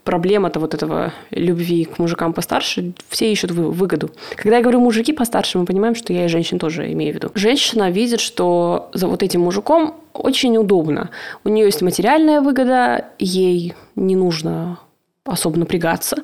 проблема-то 0.05 0.61
вот 0.61 0.75
этого 0.75 1.13
любви 1.31 1.85
к 1.85 1.99
мужикам 1.99 2.33
постарше, 2.33 2.93
все 3.09 3.33
ищут 3.33 3.51
выгоду. 3.51 4.11
Когда 4.37 4.59
я 4.59 4.63
говорю 4.63 4.81
мужики 4.81 5.13
постарше, 5.13 5.59
мы 5.59 5.65
понимаем, 5.65 5.95
что 5.95 6.13
я 6.13 6.27
и 6.27 6.29
женщин 6.29 6.59
тоже 6.59 6.93
имею 6.93 7.13
в 7.13 7.17
виду. 7.17 7.31
Женщина 7.35 7.91
видит, 7.91 8.21
что 8.21 8.91
за 8.93 9.09
вот 9.09 9.23
этим 9.23 9.41
мужиком 9.41 9.95
очень 10.13 10.57
удобно. 10.59 11.11
У 11.45 11.49
нее 11.49 11.67
есть 11.67 11.83
материальная 11.83 12.41
выгода, 12.41 13.07
ей 13.19 13.75
не 13.97 14.17
нужно 14.17 14.79
особо 15.25 15.59
напрягаться. 15.59 16.19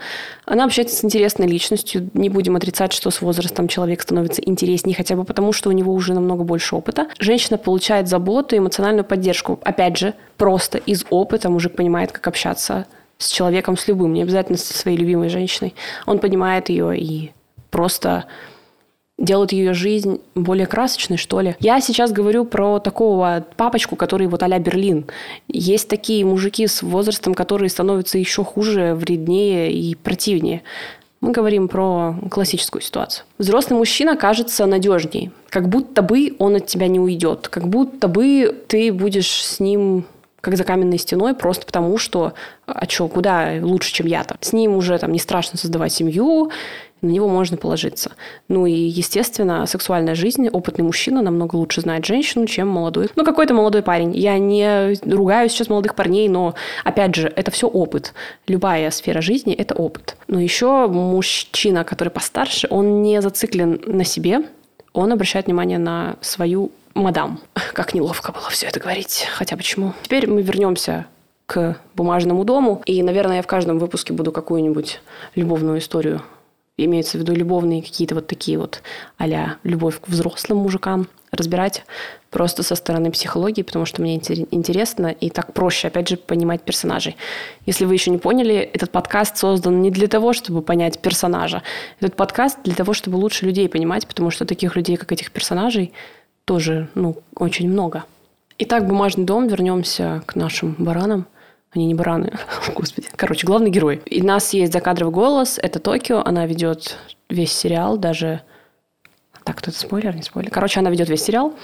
Она 0.44 0.64
общается 0.64 0.94
с 0.94 1.04
интересной 1.04 1.46
личностью. 1.46 2.10
Не 2.12 2.28
будем 2.28 2.56
отрицать, 2.56 2.92
что 2.92 3.10
с 3.10 3.22
возрастом 3.22 3.66
человек 3.66 4.02
становится 4.02 4.42
интереснее, 4.42 4.94
хотя 4.94 5.16
бы 5.16 5.24
потому, 5.24 5.52
что 5.52 5.70
у 5.70 5.72
него 5.72 5.94
уже 5.94 6.12
намного 6.12 6.44
больше 6.44 6.76
опыта. 6.76 7.08
Женщина 7.18 7.56
получает 7.56 8.08
заботу, 8.08 8.56
эмоциональную 8.56 9.04
поддержку. 9.04 9.58
Опять 9.64 9.96
же, 9.96 10.14
просто 10.36 10.76
из 10.78 11.06
опыта 11.08 11.48
мужик 11.48 11.76
понимает, 11.76 12.12
как 12.12 12.26
общаться 12.26 12.86
с 13.16 13.30
человеком, 13.30 13.78
с 13.78 13.88
любым, 13.88 14.12
не 14.12 14.22
обязательно 14.22 14.58
со 14.58 14.74
своей 14.74 14.98
любимой 14.98 15.30
женщиной. 15.30 15.74
Он 16.04 16.18
понимает 16.18 16.68
ее 16.68 16.98
и 16.98 17.32
просто 17.70 18.26
делают 19.20 19.52
ее 19.52 19.74
жизнь 19.74 20.20
более 20.34 20.66
красочной, 20.66 21.18
что 21.18 21.40
ли. 21.40 21.54
Я 21.60 21.80
сейчас 21.80 22.10
говорю 22.10 22.44
про 22.44 22.80
такого 22.80 23.46
папочку, 23.56 23.94
который 23.94 24.26
вот 24.26 24.42
а 24.42 24.58
Берлин. 24.58 25.04
Есть 25.46 25.88
такие 25.88 26.24
мужики 26.24 26.66
с 26.66 26.82
возрастом, 26.82 27.34
которые 27.34 27.68
становятся 27.68 28.18
еще 28.18 28.42
хуже, 28.42 28.94
вреднее 28.94 29.70
и 29.70 29.94
противнее. 29.94 30.62
Мы 31.20 31.32
говорим 31.32 31.68
про 31.68 32.16
классическую 32.30 32.80
ситуацию. 32.80 33.26
Взрослый 33.36 33.78
мужчина 33.78 34.16
кажется 34.16 34.64
надежней, 34.64 35.30
как 35.50 35.68
будто 35.68 36.00
бы 36.00 36.34
он 36.38 36.56
от 36.56 36.66
тебя 36.66 36.88
не 36.88 36.98
уйдет, 36.98 37.48
как 37.48 37.68
будто 37.68 38.08
бы 38.08 38.56
ты 38.68 38.90
будешь 38.90 39.44
с 39.44 39.60
ним 39.60 40.06
как 40.40 40.56
за 40.56 40.64
каменной 40.64 40.98
стеной, 40.98 41.34
просто 41.34 41.66
потому 41.66 41.98
что, 41.98 42.32
а 42.64 42.88
что, 42.88 43.08
куда 43.08 43.56
лучше, 43.60 43.92
чем 43.92 44.06
я-то? 44.06 44.36
С 44.40 44.54
ним 44.54 44.74
уже 44.74 44.98
там 44.98 45.12
не 45.12 45.18
страшно 45.18 45.58
создавать 45.58 45.92
семью, 45.92 46.50
на 47.02 47.08
него 47.08 47.28
можно 47.28 47.56
положиться. 47.56 48.12
Ну 48.48 48.66
и, 48.66 48.72
естественно, 48.72 49.66
сексуальная 49.66 50.14
жизнь, 50.14 50.48
опытный 50.48 50.84
мужчина 50.84 51.22
намного 51.22 51.56
лучше 51.56 51.80
знает 51.80 52.04
женщину, 52.04 52.46
чем 52.46 52.68
молодой. 52.68 53.08
Ну, 53.16 53.24
какой-то 53.24 53.54
молодой 53.54 53.82
парень. 53.82 54.14
Я 54.14 54.38
не 54.38 54.94
ругаю 55.10 55.48
сейчас 55.48 55.68
молодых 55.68 55.94
парней, 55.94 56.28
но, 56.28 56.54
опять 56.84 57.14
же, 57.14 57.32
это 57.34 57.50
все 57.50 57.68
опыт. 57.68 58.14
Любая 58.46 58.90
сфера 58.90 59.20
жизни– 59.20 59.54
это 59.58 59.74
опыт. 59.74 60.16
Но 60.28 60.40
еще 60.40 60.86
мужчина, 60.88 61.84
который 61.84 62.10
постарше, 62.10 62.66
он 62.70 63.02
не 63.02 63.20
зациклен 63.22 63.80
на 63.86 64.04
себе, 64.04 64.42
он 64.92 65.12
обращает 65.12 65.46
внимание 65.46 65.78
на 65.78 66.16
свою 66.20 66.72
мадам. 66.94 67.40
Как 67.72 67.94
неловко 67.94 68.32
было 68.32 68.50
все 68.50 68.66
это 68.66 68.80
говорить. 68.80 69.26
Хотя 69.32 69.56
почему? 69.56 69.94
Теперь 70.02 70.28
мы 70.28 70.42
вернемся 70.42 71.06
к 71.46 71.76
бумажному 71.94 72.44
дому. 72.44 72.82
И, 72.86 73.02
наверное, 73.02 73.36
я 73.36 73.42
в 73.42 73.46
каждом 73.46 73.78
выпуске 73.78 74.12
буду 74.12 74.32
какую-нибудь 74.32 75.00
любовную 75.34 75.78
историю 75.78 76.22
имеются 76.84 77.18
в 77.18 77.20
виду 77.20 77.34
любовные 77.34 77.82
какие-то 77.82 78.14
вот 78.14 78.26
такие 78.26 78.58
вот 78.58 78.82
а 79.18 79.26
любовь 79.62 80.00
к 80.00 80.08
взрослым 80.08 80.58
мужикам, 80.58 81.08
разбирать 81.32 81.84
просто 82.30 82.62
со 82.62 82.74
стороны 82.74 83.10
психологии, 83.10 83.62
потому 83.62 83.84
что 83.84 84.02
мне 84.02 84.16
интересно 84.16 85.08
и 85.08 85.30
так 85.30 85.52
проще, 85.52 85.88
опять 85.88 86.08
же, 86.08 86.16
понимать 86.16 86.62
персонажей. 86.62 87.16
Если 87.66 87.84
вы 87.84 87.94
еще 87.94 88.10
не 88.10 88.18
поняли, 88.18 88.56
этот 88.56 88.90
подкаст 88.90 89.36
создан 89.36 89.82
не 89.82 89.90
для 89.90 90.08
того, 90.08 90.32
чтобы 90.32 90.62
понять 90.62 91.00
персонажа. 91.00 91.62
Этот 92.00 92.16
подкаст 92.16 92.58
для 92.64 92.74
того, 92.74 92.92
чтобы 92.92 93.16
лучше 93.16 93.46
людей 93.46 93.68
понимать, 93.68 94.06
потому 94.06 94.30
что 94.30 94.44
таких 94.44 94.76
людей, 94.76 94.96
как 94.96 95.12
этих 95.12 95.30
персонажей, 95.30 95.92
тоже 96.44 96.88
ну, 96.94 97.16
очень 97.36 97.68
много. 97.68 98.04
Итак, 98.58 98.86
«Бумажный 98.86 99.24
дом», 99.24 99.46
вернемся 99.48 100.22
к 100.26 100.34
нашим 100.34 100.74
баранам– 100.78 101.26
они 101.72 101.86
не 101.86 101.94
бараны. 101.94 102.32
Господи. 102.74 103.08
Короче, 103.16 103.46
главный 103.46 103.70
герой. 103.70 104.02
И 104.06 104.22
у 104.22 104.26
нас 104.26 104.52
есть 104.52 104.72
закадровый 104.72 105.14
голос. 105.14 105.58
Это 105.62 105.78
Токио. 105.78 106.22
Она 106.24 106.46
ведет 106.46 106.96
весь 107.28 107.52
сериал, 107.52 107.96
даже... 107.96 108.42
Так, 109.44 109.60
это 109.60 109.70
спойлер, 109.70 110.14
не 110.14 110.22
спойлер. 110.22 110.50
Короче, 110.50 110.80
она 110.80 110.90
ведет 110.90 111.08
весь 111.08 111.22
сериал. 111.22 111.54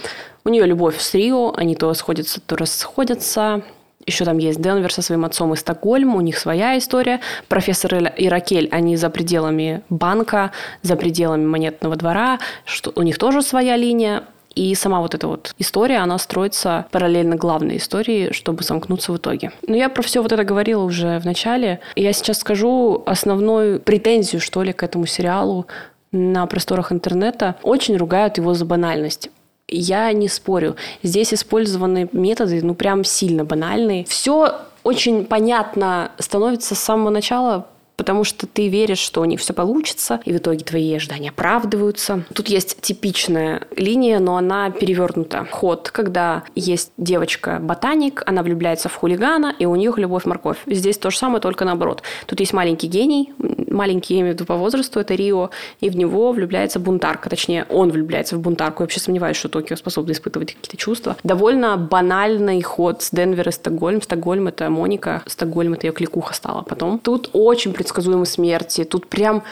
У 0.45 0.49
нее 0.49 0.65
любовь 0.65 0.99
с 1.01 1.15
Рио. 1.15 1.53
Они 1.57 1.75
то 1.75 1.93
сходятся, 1.95 2.41
то 2.41 2.57
расходятся. 2.57 3.63
Еще 4.07 4.25
там 4.25 4.39
есть 4.39 4.63
Денвер 4.63 4.93
со 4.93 5.03
своим 5.03 5.25
отцом 5.25 5.53
из 5.53 5.61
Стокгольма, 5.61 6.17
у 6.17 6.21
них 6.21 6.39
своя 6.39 6.79
история. 6.79 7.21
Профессор 7.49 7.97
и 7.97 8.29
Ракель, 8.29 8.69
они 8.71 8.97
за 8.97 9.11
пределами 9.11 9.83
банка, 9.89 10.53
за 10.83 10.95
пределами 10.95 11.45
монетного 11.45 11.97
двора, 11.97 12.39
что 12.65 12.93
у 12.95 13.03
них 13.03 13.19
тоже 13.19 13.43
своя 13.43 13.77
линия. 13.77 14.23
И 14.57 14.75
сама 14.75 15.01
вот 15.01 15.15
эта 15.15 15.29
вот 15.29 15.55
история, 15.59 15.99
она 15.99 16.19
строится 16.19 16.87
параллельно 16.91 17.37
главной 17.37 17.77
истории, 17.77 18.33
чтобы 18.33 18.65
замкнуться 18.65 19.13
в 19.13 19.19
итоге. 19.19 19.53
Но 19.69 19.77
я 19.77 19.91
про 19.91 20.03
все 20.03 20.23
вот 20.23 20.33
это 20.33 20.45
говорила 20.45 20.83
уже 20.83 21.19
в 21.21 21.27
начале. 21.27 21.81
Я 21.95 22.13
сейчас 22.15 22.39
скажу 22.39 23.03
основную 23.07 23.79
претензию, 23.81 24.41
что 24.41 24.63
ли, 24.63 24.73
к 24.73 24.83
этому 24.83 25.05
сериалу 25.05 25.67
на 26.11 26.47
просторах 26.47 26.91
интернета. 26.91 27.57
Очень 27.63 27.99
ругают 27.99 28.39
его 28.39 28.55
за 28.55 28.65
банальность. 28.65 29.31
Я 29.69 30.11
не 30.13 30.29
спорю. 30.29 30.77
Здесь 31.03 31.35
использованы 31.35 32.09
методы, 32.13 32.61
ну, 32.63 32.75
прям 32.75 33.05
сильно 33.05 33.45
банальные. 33.45 34.05
Все 34.05 34.55
очень 34.85 35.27
понятно 35.27 36.13
становится 36.19 36.75
с 36.75 36.79
самого 36.79 37.11
начала 37.11 37.67
потому 37.97 38.25
что 38.25 38.47
ты 38.47 38.69
веришь, 38.69 38.99
что 38.99 39.21
у 39.21 39.25
них 39.25 39.41
все 39.41 39.53
получится, 39.53 40.21
и 40.25 40.33
в 40.33 40.37
итоге 40.37 40.65
твои 40.65 40.95
ожидания 40.95 41.31
оправдываются. 41.31 42.25
Тут 42.35 42.49
есть 42.49 42.81
типичная 42.81 43.63
линия, 43.77 44.19
но 44.19 44.37
она 44.37 44.71
перевернута. 44.71 45.47
Ход, 45.51 45.91
когда 45.91 46.45
есть 46.55 46.93
девочка-ботаник, 46.99 48.23
она 48.27 48.43
влюбляется 48.43 48.89
в 48.89 48.95
хулигана, 48.95 49.55
и 49.59 49.67
у 49.67 49.75
них 49.77 49.99
любовь-морковь. 49.99 50.59
Здесь 50.67 50.99
то 50.99 51.11
же 51.11 51.17
самое, 51.17 51.41
только 51.41 51.65
наоборот. 51.65 52.03
Тут 52.27 52.41
есть 52.41 52.53
маленький 52.53 52.87
гений, 52.87 53.33
маленький, 53.71 54.15
я 54.15 54.21
имею 54.21 54.35
в 54.35 54.37
виду 54.37 54.47
по 54.47 54.57
возрасту, 54.57 55.01
это 55.01 55.15
Рио, 55.15 55.51
и 55.81 55.91
в 55.91 55.97
него 55.97 56.33
влюбляется 56.33 56.79
бунтарка, 56.79 57.31
точнее, 57.31 57.67
он 57.69 57.91
влюбляется 57.91 58.37
в 58.37 58.41
бунтарку. 58.41 58.83
Я 58.83 58.85
вообще 58.85 59.01
сомневаюсь, 59.01 59.37
что 59.37 59.49
Токио 59.49 59.77
способна 59.77 60.13
испытывать 60.13 60.55
какие-то 60.55 60.77
чувства. 60.77 61.17
Довольно 61.23 61.77
банальный 61.77 62.61
ход 62.63 63.03
с 63.03 63.11
Денвера 63.11 63.51
и 63.51 63.53
Стокгольм. 63.53 64.03
Стокгольм— 64.03 64.49
это 64.49 64.69
Моника, 64.71 65.23
Стокгольм— 65.27 65.73
это 65.75 65.87
ее 65.87 65.93
кликуха 65.93 66.35
стала 66.35 66.63
потом. 66.63 66.99
Тут 66.99 67.31
очень 67.33 67.73
предсказуемы 67.87 68.27
смерти, 68.27 68.85
тут 68.85 69.07
прям 69.07 69.45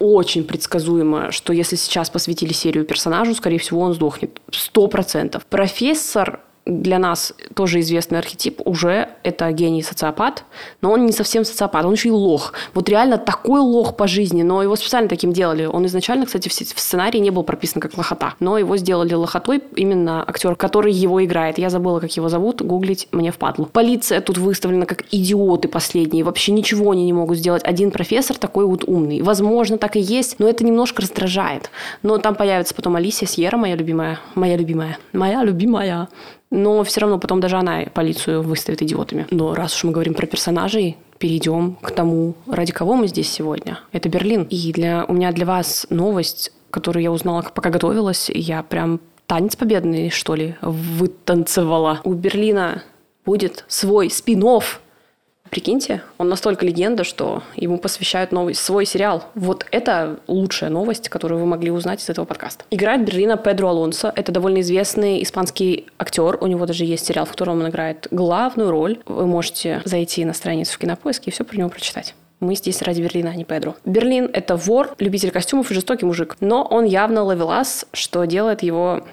очень 0.00 0.42
предсказуемо, 0.42 1.30
что 1.30 1.52
если 1.52 1.76
сейчас 1.76 2.10
посвятили 2.10 2.52
серию 2.52 2.84
персонажу, 2.84 3.34
скорее 3.34 3.58
всего, 3.58 3.80
он 3.80 3.94
сдохнет. 3.94 4.40
Сто 4.50 4.88
процентов. 4.88 5.46
Профессор 5.46 6.40
для 6.64 6.98
нас 6.98 7.34
тоже 7.54 7.80
известный 7.80 8.18
архетип 8.18 8.60
уже 8.64 9.08
это 9.24 9.50
гений 9.50 9.82
социопат, 9.82 10.44
но 10.80 10.92
он 10.92 11.06
не 11.06 11.12
совсем 11.12 11.44
социопат, 11.44 11.84
он 11.84 11.94
еще 11.94 12.08
и 12.08 12.12
лох. 12.12 12.52
Вот 12.72 12.88
реально 12.88 13.18
такой 13.18 13.60
лох 13.60 13.96
по 13.96 14.06
жизни, 14.06 14.42
но 14.42 14.62
его 14.62 14.76
специально 14.76 15.08
таким 15.08 15.32
делали. 15.32 15.64
Он 15.64 15.84
изначально, 15.86 16.26
кстати, 16.26 16.48
в 16.48 16.52
сценарии 16.52 17.18
не 17.18 17.30
был 17.30 17.42
прописан 17.42 17.82
как 17.82 17.98
лохота, 17.98 18.34
но 18.38 18.58
его 18.58 18.76
сделали 18.76 19.14
лохотой 19.14 19.62
именно 19.74 20.22
актер, 20.22 20.54
который 20.54 20.92
его 20.92 21.24
играет. 21.24 21.58
Я 21.58 21.68
забыла, 21.68 21.98
как 21.98 22.12
его 22.16 22.28
зовут, 22.28 22.62
гуглить 22.62 23.08
мне 23.10 23.32
впадло. 23.32 23.64
Полиция 23.64 24.20
тут 24.20 24.38
выставлена 24.38 24.86
как 24.86 25.04
идиоты 25.10 25.66
последние, 25.66 26.22
вообще 26.22 26.52
ничего 26.52 26.92
они 26.92 27.04
не 27.04 27.12
могут 27.12 27.38
сделать. 27.38 27.64
Один 27.64 27.90
профессор 27.90 28.36
такой 28.38 28.66
вот 28.66 28.84
умный. 28.86 29.20
Возможно, 29.20 29.78
так 29.78 29.96
и 29.96 30.00
есть, 30.00 30.38
но 30.38 30.48
это 30.48 30.64
немножко 30.64 31.02
раздражает. 31.02 31.70
Но 32.02 32.18
там 32.18 32.36
появится 32.36 32.74
потом 32.74 32.94
Алисия 32.94 33.26
Сьерра, 33.26 33.56
моя 33.56 33.74
любимая, 33.74 34.20
моя 34.36 34.56
любимая, 34.56 34.98
моя 35.12 35.42
любимая 35.42 36.08
но 36.52 36.84
все 36.84 37.00
равно 37.00 37.18
потом 37.18 37.40
даже 37.40 37.56
она 37.56 37.84
полицию 37.92 38.42
выставит 38.42 38.82
идиотами. 38.82 39.26
Но 39.30 39.54
раз 39.54 39.74
уж 39.74 39.84
мы 39.84 39.92
говорим 39.92 40.12
про 40.12 40.26
персонажей, 40.26 40.98
перейдем 41.18 41.76
к 41.80 41.90
тому, 41.90 42.34
ради 42.46 42.72
кого 42.72 42.94
мы 42.94 43.08
здесь 43.08 43.30
сегодня. 43.30 43.80
Это 43.90 44.10
Берлин. 44.10 44.42
И 44.50 44.72
для, 44.72 45.04
у 45.08 45.14
меня 45.14 45.32
для 45.32 45.46
вас 45.46 45.86
новость, 45.88 46.52
которую 46.70 47.02
я 47.02 47.10
узнала, 47.10 47.42
пока 47.54 47.70
готовилась. 47.70 48.30
Я 48.32 48.62
прям 48.62 49.00
танец 49.26 49.56
победный, 49.56 50.10
что 50.10 50.34
ли, 50.34 50.56
вытанцевала. 50.60 52.00
У 52.04 52.12
Берлина 52.12 52.82
будет 53.24 53.64
свой 53.68 54.10
спин 54.10 54.44
Прикиньте, 55.52 56.00
он 56.16 56.30
настолько 56.30 56.64
легенда, 56.64 57.04
что 57.04 57.42
ему 57.56 57.76
посвящают 57.76 58.32
новый 58.32 58.54
свой 58.54 58.86
сериал. 58.86 59.24
Вот 59.34 59.66
это 59.70 60.18
лучшая 60.26 60.70
новость, 60.70 61.10
которую 61.10 61.42
вы 61.42 61.46
могли 61.46 61.70
узнать 61.70 62.02
из 62.02 62.08
этого 62.08 62.24
подкаста. 62.24 62.64
Играет 62.70 63.04
Берлина 63.04 63.36
Педро 63.36 63.68
Алонсо. 63.68 64.10
Это 64.16 64.32
довольно 64.32 64.62
известный 64.62 65.22
испанский 65.22 65.88
актер. 65.98 66.38
У 66.40 66.46
него 66.46 66.64
даже 66.64 66.86
есть 66.86 67.04
сериал, 67.04 67.26
в 67.26 67.32
котором 67.32 67.60
он 67.60 67.68
играет 67.68 68.08
главную 68.10 68.70
роль. 68.70 69.00
Вы 69.04 69.26
можете 69.26 69.82
зайти 69.84 70.24
на 70.24 70.32
страницу 70.32 70.72
в 70.72 70.78
Кинопоиске 70.78 71.28
и 71.30 71.34
все 71.34 71.44
про 71.44 71.58
него 71.58 71.68
прочитать. 71.68 72.14
Мы 72.40 72.54
здесь 72.56 72.80
ради 72.80 73.02
Берлина, 73.02 73.28
а 73.28 73.34
не 73.34 73.44
Педро. 73.44 73.76
Берлин— 73.84 74.30
это 74.32 74.56
вор, 74.56 74.94
любитель 75.00 75.32
костюмов 75.32 75.70
и 75.70 75.74
жестокий 75.74 76.06
мужик. 76.06 76.38
Но 76.40 76.64
он 76.64 76.86
явно 76.86 77.24
ловелас, 77.24 77.84
что 77.92 78.24
делает 78.24 78.62
его 78.62 79.04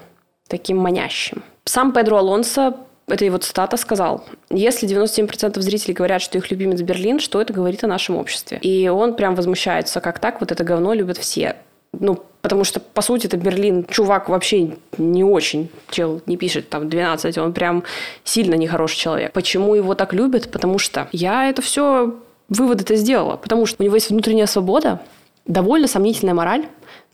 таким 0.47 0.77
манящим. 0.77 1.43
Сам 1.65 1.91
Педро 1.91 2.17
Алонсо 2.17 2.77
это 3.09 3.25
его 3.25 3.37
цитата, 3.37 3.77
сказал, 3.77 4.23
если 4.49 4.87
97% 4.87 5.59
зрителей 5.59 5.93
говорят, 5.93 6.21
что 6.21 6.37
их 6.37 6.49
любимец 6.51 6.81
Берлин, 6.81 7.19
что 7.19 7.41
это 7.41 7.53
говорит 7.53 7.83
о 7.83 7.87
нашем 7.87 8.17
обществе? 8.17 8.59
И 8.61 8.87
он 8.87 9.15
прям 9.15 9.35
возмущается, 9.35 10.01
как 10.01 10.19
так, 10.19 10.39
вот 10.39 10.51
это 10.51 10.63
говно 10.63 10.93
любят 10.93 11.17
все. 11.17 11.55
Ну, 11.91 12.19
потому 12.41 12.63
что, 12.63 12.79
по 12.79 13.01
сути, 13.01 13.27
это 13.27 13.37
Берлин. 13.37 13.85
Чувак 13.85 14.29
вообще 14.29 14.75
не 14.97 15.23
очень, 15.23 15.69
чел 15.89 16.21
не 16.25 16.37
пишет 16.37 16.69
там 16.69 16.89
12, 16.89 17.37
он 17.39 17.53
прям 17.53 17.83
сильно 18.23 18.55
нехороший 18.55 18.97
человек. 18.97 19.33
Почему 19.33 19.75
его 19.75 19.95
так 19.95 20.13
любят? 20.13 20.51
Потому 20.51 20.77
что 20.77 21.07
я 21.11 21.49
это 21.49 21.61
все 21.61 22.15
выводы-то 22.47 22.95
сделала. 22.95 23.37
Потому 23.37 23.65
что 23.65 23.81
у 23.81 23.85
него 23.85 23.95
есть 23.95 24.09
внутренняя 24.09 24.45
свобода, 24.45 25.01
довольно 25.45 25.87
сомнительная 25.87 26.33
мораль, 26.33 26.65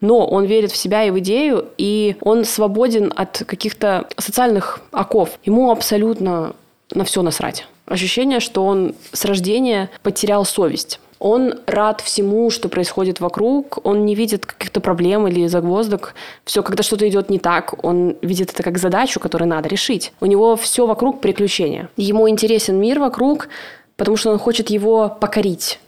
но 0.01 0.25
он 0.25 0.45
верит 0.45 0.71
в 0.71 0.77
себя 0.77 1.03
и 1.03 1.11
в 1.11 1.19
идею, 1.19 1.65
и 1.77 2.15
он 2.21 2.45
свободен 2.45 3.11
от 3.15 3.43
каких-то 3.45 4.07
социальных 4.17 4.81
оков. 4.91 5.39
Ему 5.43 5.71
абсолютно 5.71 6.53
на 6.93 7.03
все 7.03 7.21
насрать. 7.21 7.67
Ощущение, 7.85 8.39
что 8.39 8.65
он 8.65 8.95
с 9.11 9.25
рождения 9.25 9.89
потерял 10.01 10.45
совесть. 10.45 10.99
Он 11.19 11.55
рад 11.65 12.01
всему, 12.01 12.49
что 12.49 12.67
происходит 12.67 13.19
вокруг. 13.19 13.79
Он 13.83 14.05
не 14.05 14.15
видит 14.15 14.45
каких-то 14.45 14.81
проблем 14.81 15.27
или 15.27 15.47
загвоздок. 15.47 16.13
Все, 16.43 16.61
когда 16.61 16.83
что-то 16.83 17.07
идет 17.07 17.29
не 17.29 17.39
так, 17.39 17.83
он 17.83 18.17
видит 18.21 18.51
это 18.51 18.63
как 18.63 18.77
задачу, 18.77 19.19
которую 19.19 19.49
надо 19.49 19.69
решить. 19.69 20.13
У 20.19 20.25
него 20.25 20.55
все 20.55 20.85
вокруг 20.85 21.21
приключения. 21.21 21.89
Ему 21.95 22.29
интересен 22.29 22.79
мир 22.79 22.99
вокруг, 22.99 23.47
потому 23.95 24.17
что 24.17 24.31
он 24.31 24.39
хочет 24.39 24.69
его 24.69 25.09
покорить. 25.09 25.79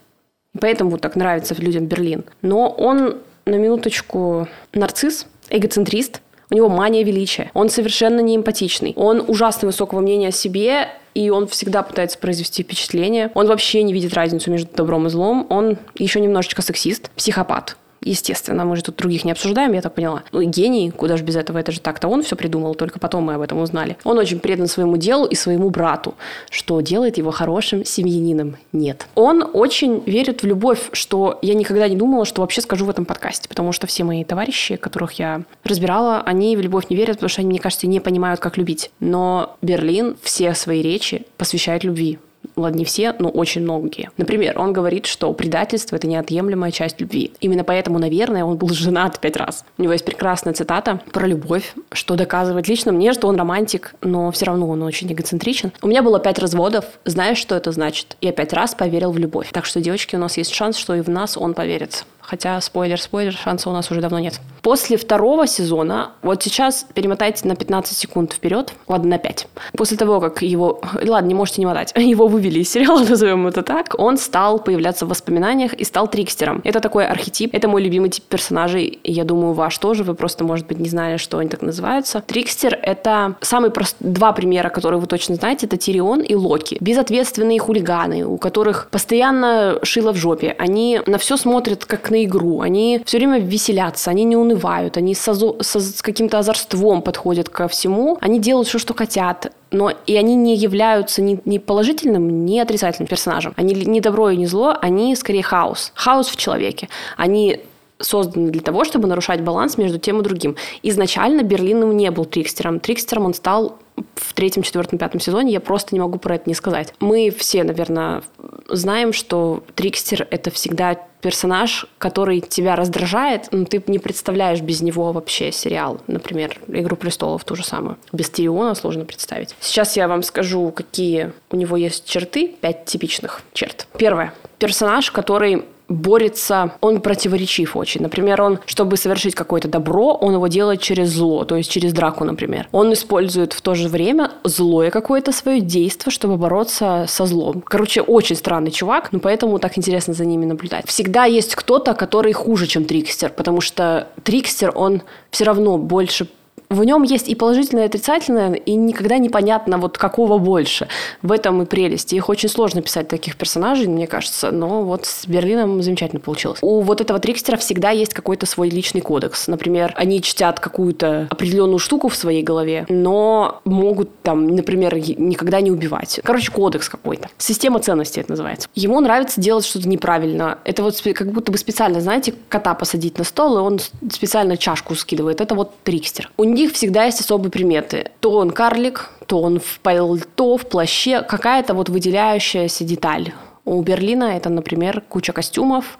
Поэтому 0.60 0.98
так 0.98 1.16
нравится 1.16 1.56
людям 1.56 1.86
Берлин. 1.86 2.24
Но 2.42 2.70
он 2.70 3.18
на 3.48 3.56
минуточку 3.56 4.48
нарцисс, 4.74 5.26
эгоцентрист, 5.50 6.22
у 6.50 6.56
него 6.56 6.70
мания 6.70 7.04
величия. 7.04 7.52
Он 7.54 7.70
совершенно 7.70 8.22
не 8.22 8.36
эмпатичный. 8.36 8.94
Он 8.96 9.24
ужасно 9.28 9.68
высокого 9.68 10.00
мнения 10.00 10.30
о 10.30 10.32
себе, 10.32 10.90
и 11.14 11.30
он 11.30 11.48
всегда 11.48 11.84
пытается 11.84 12.18
произвести 12.20 12.64
впечатление. 12.64 13.32
Он 13.34 13.48
вообще 13.48 13.84
не 13.84 13.92
видит 13.92 14.14
разницу 14.14 14.52
между 14.52 14.74
добром 14.74 15.08
и 15.08 15.10
злом. 15.10 15.48
Он 15.50 15.78
еще 15.96 16.22
немножечко 16.22 16.62
сексист, 16.62 17.10
психопат. 17.12 17.76
Естественно, 18.02 18.66
мы 18.66 18.76
же 18.76 18.84
тут 18.84 18.96
других 18.96 19.26
не 19.26 19.32
обсуждаем, 19.32 19.74
я 19.74 19.82
так 19.82 19.94
поняла. 19.94 20.24
Ну, 20.32 20.42
гений, 20.44 20.92
куда 20.92 21.18
же 21.18 21.24
без 21.24 21.36
этого, 21.36 21.58
это 21.58 21.72
же 21.72 21.80
так-то 21.80 22.08
он 22.08 22.24
все 22.24 22.36
придумал, 22.36 22.76
только 22.76 23.00
потом 23.00 23.24
мы 23.24 23.36
об 23.36 23.42
этом 23.42 23.60
узнали. 23.60 23.98
Он 24.04 24.18
очень 24.18 24.40
предан 24.40 24.68
своему 24.68 24.98
делу 24.98 25.26
и 25.26 25.36
своему 25.36 25.70
брату, 25.70 26.16
что 26.50 26.80
делает 26.82 27.18
его 27.18 27.32
хорошим 27.32 27.86
семьянином. 27.86 28.58
Нет. 28.72 29.08
Он 29.16 29.48
очень 29.54 30.04
верит 30.06 30.44
в 30.44 30.46
любовь, 30.46 30.90
что 30.94 31.40
я 31.42 31.54
никогда 31.54 31.88
не 31.88 31.96
думала, 31.96 32.26
что 32.26 32.42
вообще 32.42 32.62
скажу 32.62 32.86
в 32.86 32.90
этом 32.90 33.06
подкасте, 33.06 33.50
потому 33.50 33.72
что 33.72 33.88
все 33.88 34.04
мои 34.04 34.24
товарищи, 34.24 34.76
которых 34.76 35.14
я 35.14 35.44
разбирала, 35.64 36.22
они 36.22 36.56
в 36.56 36.62
любовь 36.62 36.90
не 36.90 36.96
верят, 36.96 37.18
потому 37.18 37.30
что 37.30 37.42
они, 37.42 37.50
мне 37.50 37.60
кажется, 37.60 37.88
не 37.88 38.00
понимают, 38.00 38.40
как 38.40 38.58
любить. 38.58 38.92
Но 39.00 39.58
Берлин 39.62 40.18
все 40.22 40.54
свои 40.54 40.82
речи 40.82 41.26
посвящает 41.38 41.84
любви 41.84 42.20
ладно, 42.56 42.78
не 42.80 42.86
все, 42.86 43.14
но 43.20 43.30
очень 43.30 43.62
многие. 43.62 44.10
Например, 44.18 44.60
он 44.60 44.74
говорит, 44.74 45.06
что 45.06 45.32
предательство— 45.34 45.96
это 45.98 46.08
неотъемлемая 46.08 46.72
часть 46.72 47.00
любви. 47.02 47.32
Именно 47.40 47.64
поэтому, 47.64 48.00
наверное, 48.00 48.44
он 48.44 48.58
был 48.58 48.70
женат 48.70 49.20
пять 49.20 49.38
раз. 49.38 49.66
У 49.78 49.84
него 49.84 49.94
есть 49.94 50.06
прекрасная 50.06 50.54
цитата 50.54 51.02
про 51.12 51.28
любовь, 51.28 51.74
что 51.92 52.16
доказывает 52.16 52.68
лично 52.68 52.92
мне, 52.92 53.14
что 53.14 53.28
он 53.28 53.36
романтик, 53.36 53.96
но 54.02 54.32
все 54.32 54.46
равно 54.46 54.70
он 54.70 54.84
очень 54.84 55.12
эгоцентричен. 55.12 55.72
У 55.82 55.88
меня 55.88 56.02
было 56.02 56.20
пять 56.20 56.40
разводов. 56.40 56.86
Знаешь, 57.06 57.38
что 57.38 57.56
это 57.56 57.72
значит? 57.72 58.18
Я 58.22 58.32
пять 58.32 58.54
раз 58.54 58.76
поверил 58.76 59.12
в 59.12 59.18
любовь. 59.18 59.50
Так 59.52 59.66
что, 59.66 59.82
девочки, 59.82 60.16
у 60.16 60.20
нас 60.20 60.38
есть 60.38 60.54
шанс, 60.54 60.78
что 60.78 60.96
и 60.96 61.02
в 61.02 61.10
нас 61.10 61.38
он 61.38 61.54
поверит. 61.54 62.06
Хотя, 62.28 62.60
спойлер-спойлер, 62.60 63.32
шанса 63.32 63.70
у 63.70 63.74
нас 63.74 63.90
уже 63.90 64.02
давно 64.02 64.20
нет. 64.20 64.42
После 64.62 64.98
второго 64.98 65.48
сезона, 65.48 66.12
вот 66.22 66.44
сейчас 66.44 66.86
перемотайте 66.94 67.48
на 67.48 67.56
15 67.56 67.98
секунд 67.98 68.34
вперед, 68.34 68.74
ладно, 68.90 69.12
на 69.12 69.18
5. 69.18 69.48
После 69.78 69.96
того, 69.96 70.20
как 70.20 70.42
его, 70.42 70.82
ладно, 71.02 71.30
не 71.30 71.34
можете 71.34 71.62
не 71.62 71.66
мотать, 71.66 71.94
его 71.96 72.28
вывели 72.28 72.60
из 72.60 72.70
сериала, 72.70 73.00
назовем 73.10 73.48
это 73.48 73.64
так, 73.64 73.96
он 73.98 74.18
стал 74.18 74.60
появляться 74.60 75.06
в 75.06 75.10
воспоминаниях 75.10 75.74
и 75.74 75.86
стал 75.86 76.10
трикстером. 76.10 76.60
Это 76.66 76.82
такой 76.82 77.08
архетип, 77.08 77.54
это 77.54 77.70
мой 77.70 77.82
любимый 77.82 78.10
тип 78.10 78.26
персонажей, 78.26 79.00
я 79.06 79.24
думаю, 79.24 79.54
ваш 79.54 79.78
тоже, 79.78 80.04
вы 80.04 80.14
просто, 80.14 80.44
может 80.44 80.68
быть, 80.68 80.80
не 80.80 80.90
знали, 80.90 81.16
что 81.16 81.38
они 81.38 81.50
так 81.50 81.62
называются. 81.62 82.22
Трикстер— 82.28 82.78
это 82.82 83.36
самый 83.40 83.72
прост... 83.72 83.96
два 84.02 84.34
примера, 84.34 84.68
которые 84.68 85.00
вы 85.00 85.08
точно 85.08 85.36
знаете, 85.36 85.66
это 85.66 85.78
Тирион 85.78 86.20
и 86.20 86.36
Локи. 86.36 86.76
Безответственные 86.82 87.60
хулиганы, 87.60 88.26
у 88.26 88.38
которых 88.38 88.90
постоянно 88.92 89.80
шило 89.84 90.12
в 90.12 90.18
жопе. 90.18 90.54
Они 90.60 91.00
на 91.06 91.18
все 91.20 91.38
смотрят 91.38 91.86
как 91.86 92.10
на 92.10 92.17
на 92.18 92.24
игру, 92.26 92.62
они 92.62 93.02
все 93.06 93.18
время 93.18 93.40
веселятся, 93.40 94.12
они 94.12 94.24
не 94.24 94.36
унывают, 94.36 94.98
они 94.98 95.14
с, 95.14 95.28
азо- 95.28 95.62
с 95.62 96.02
каким-то 96.02 96.40
озорством 96.40 97.02
подходят 97.02 97.50
ко 97.50 97.68
всему, 97.68 98.18
они 98.22 98.40
делают 98.40 98.68
все, 98.68 98.80
что 98.80 98.94
хотят, 98.94 99.52
но 99.72 99.92
и 100.06 100.16
они 100.16 100.36
не 100.36 100.56
являются 100.56 101.22
ни, 101.22 101.40
ни 101.46 101.58
положительным, 101.58 102.46
ни 102.46 102.60
отрицательным 102.60 103.08
персонажем. 103.08 103.54
Они 103.56 103.74
не 103.74 104.02
добро 104.02 104.30
и 104.30 104.38
не 104.38 104.48
зло, 104.48 104.76
они 104.82 105.16
скорее 105.16 105.44
хаос. 105.44 105.92
Хаос 105.96 106.28
в 106.28 106.38
человеке. 106.38 106.90
Они 107.18 107.62
созданы 108.00 108.52
для 108.52 108.62
того, 108.62 108.84
чтобы 108.84 109.08
нарушать 109.08 109.42
баланс 109.42 109.78
между 109.78 110.00
тем 110.00 110.20
и 110.20 110.24
другим. 110.24 110.56
Изначально 110.84 111.42
Берлин 111.42 111.90
не 111.98 112.12
был 112.12 112.26
трикстером. 112.26 112.80
Трикстером 112.80 113.26
он 113.26 113.34
стал 113.34 113.78
в 114.16 114.34
третьем, 114.34 114.64
четвертом, 114.64 114.98
пятом 114.98 115.20
сезоне, 115.20 115.54
я 115.54 115.60
просто 115.60 115.96
не 115.96 116.00
могу 116.00 116.20
про 116.20 116.36
это 116.36 116.50
не 116.50 116.54
сказать. 116.54 116.94
Мы 117.00 117.30
все, 117.36 117.64
наверное, 117.64 118.22
знаем, 118.70 119.14
что 119.14 119.64
Трикстер— 119.76 120.28
это 120.32 120.52
всегда 120.52 120.96
персонаж, 121.22 121.88
который 121.98 122.42
тебя 122.42 122.76
раздражает, 122.76 123.48
но 123.52 123.66
ты 123.66 123.84
не 123.88 124.00
представляешь 124.00 124.62
без 124.62 124.82
него 124.82 125.12
вообще 125.12 125.52
сериал. 125.52 126.00
Например, 126.08 126.60
«Игру 126.68 126.96
престолов» 126.96 127.44
ту 127.44 127.56
же 127.56 127.64
самую. 127.66 127.98
Без 128.14 128.30
Тириона 128.30 128.76
сложно 128.76 129.06
представить. 129.06 129.56
Сейчас 129.60 129.98
я 129.98 130.08
вам 130.08 130.22
скажу, 130.22 130.72
какие 130.72 131.34
у 131.50 131.56
него 131.56 131.76
есть 131.76 132.06
черты, 132.06 132.56
пять 132.62 132.86
типичных 132.86 133.42
черт. 133.54 133.88
Первое. 133.98 134.34
Персонаж, 134.60 135.12
который 135.12 135.66
борется, 135.90 136.74
он 136.82 137.02
противоречив 137.02 137.76
очень. 137.76 138.02
Например, 138.02 138.42
он, 138.42 138.60
чтобы 138.66 138.98
совершить 138.98 139.36
какое-то 139.36 139.68
добро, 139.68 140.14
он 140.14 140.34
его 140.34 140.48
делает 140.48 140.82
через 140.82 141.10
зло, 141.10 141.46
то 141.46 141.56
есть 141.56 141.72
через 141.72 141.94
драку, 141.94 142.24
например. 142.24 142.68
Он 142.72 142.94
использует 142.94 143.54
в 143.54 143.62
то 143.62 143.76
же 143.76 143.88
время 143.88 144.32
злое 144.44 144.92
какое-то 144.92 145.32
свое 145.32 145.62
действие, 145.62 146.12
чтобы 146.12 146.38
бороться 146.38 147.06
со 147.08 147.26
злом. 147.26 147.62
Короче, 147.62 148.02
очень 148.02 148.36
странный 148.36 148.72
чувак, 148.72 149.12
но 149.12 149.20
поэтому 149.20 149.60
так 149.60 149.78
интересно 149.78 150.14
за 150.14 150.26
ними 150.26 150.46
наблюдать. 150.46 150.88
Всегда 150.88 151.26
есть 151.26 151.56
кто-то, 151.56 151.94
который 151.94 152.34
хуже, 152.34 152.68
чем 152.68 152.86
Трикстер, 152.86 153.30
потому 153.30 153.62
что 153.62 154.08
Трикстер, 154.24 154.72
он 154.76 155.02
все 155.32 155.46
равно 155.46 155.78
больше 155.78 156.28
в 156.70 156.84
нем 156.84 157.04
есть 157.04 157.30
и 157.30 157.36
положительное, 157.36 157.84
и 157.84 157.88
отрицательное, 157.88 158.54
и 158.54 158.76
никогда 158.76 159.18
непонятно, 159.18 159.78
вот 159.78 159.98
какого 159.98 160.38
больше. 160.38 160.88
В 161.22 161.32
этом 161.32 161.62
и 161.62 161.66
прелесть. 161.66 162.14
Их 162.14 162.30
очень 162.30 162.50
сложно 162.50 162.82
писать 162.82 163.08
таких 163.08 163.38
персонажей, 163.38 163.88
мне 163.88 164.08
кажется, 164.08 164.52
но 164.52 164.84
вот 164.84 165.06
с 165.06 165.26
Берлином 165.28 165.82
замечательно 165.82 166.20
получилось. 166.20 166.60
У 166.62 166.82
вот 166.82 167.02
этого 167.02 167.20
трикстера 167.20 167.58
всегда 167.58 167.92
есть 167.92 168.14
какой-то 168.14 168.46
свой 168.46 168.70
личный 168.70 169.02
кодекс. 169.02 169.48
Например, 169.48 169.94
они 169.96 170.22
чтят 170.22 170.60
какую-то 170.60 171.28
определенную 171.30 171.80
штуку 171.80 172.10
в 172.10 172.16
своей 172.16 172.44
голове, 172.44 172.86
но 172.90 173.62
могут 173.64 174.22
там, 174.22 174.48
например, 174.48 174.96
никогда 174.96 175.62
не 175.62 175.72
убивать. 175.72 176.20
Короче, 176.24 176.52
кодекс 176.52 176.90
какой-то. 176.90 177.30
Система 177.38 177.80
ценностей 177.80 178.22
это 178.22 178.32
называется. 178.32 178.68
Ему 178.76 179.00
нравится 179.00 179.40
делать 179.40 179.66
что-то 179.66 179.88
неправильно. 179.88 180.60
Это 180.64 180.84
вот 180.84 181.02
как 181.14 181.32
будто 181.32 181.52
бы 181.52 181.58
специально, 181.58 182.02
знаете, 182.02 182.34
кота 182.50 182.74
посадить 182.74 183.18
на 183.18 183.24
стол, 183.24 183.58
и 183.58 183.62
он 183.62 183.80
специально 184.12 184.58
чашку 184.58 184.96
скидывает. 184.96 185.42
Это 185.42 185.56
вот 185.56 185.72
трикстер. 185.84 186.30
У 186.38 186.44
них 186.58 186.74
всегда 186.74 187.06
есть 187.06 187.22
особые 187.22 187.52
приметы. 187.52 188.12
То 188.20 188.32
он 188.34 188.52
карлик, 188.52 189.10
то 189.26 189.42
он 189.42 189.60
в 189.60 189.80
пальто, 189.80 190.58
в 190.58 190.68
плаще, 190.68 191.22
какая-то 191.22 191.74
вот 191.74 191.90
выделяющаяся 191.90 192.84
деталь. 192.84 193.34
У 193.66 193.82
Берлина 193.82 194.36
это, 194.36 194.50
например, 194.50 195.02
куча 195.08 195.34
костюмов, 195.34 195.98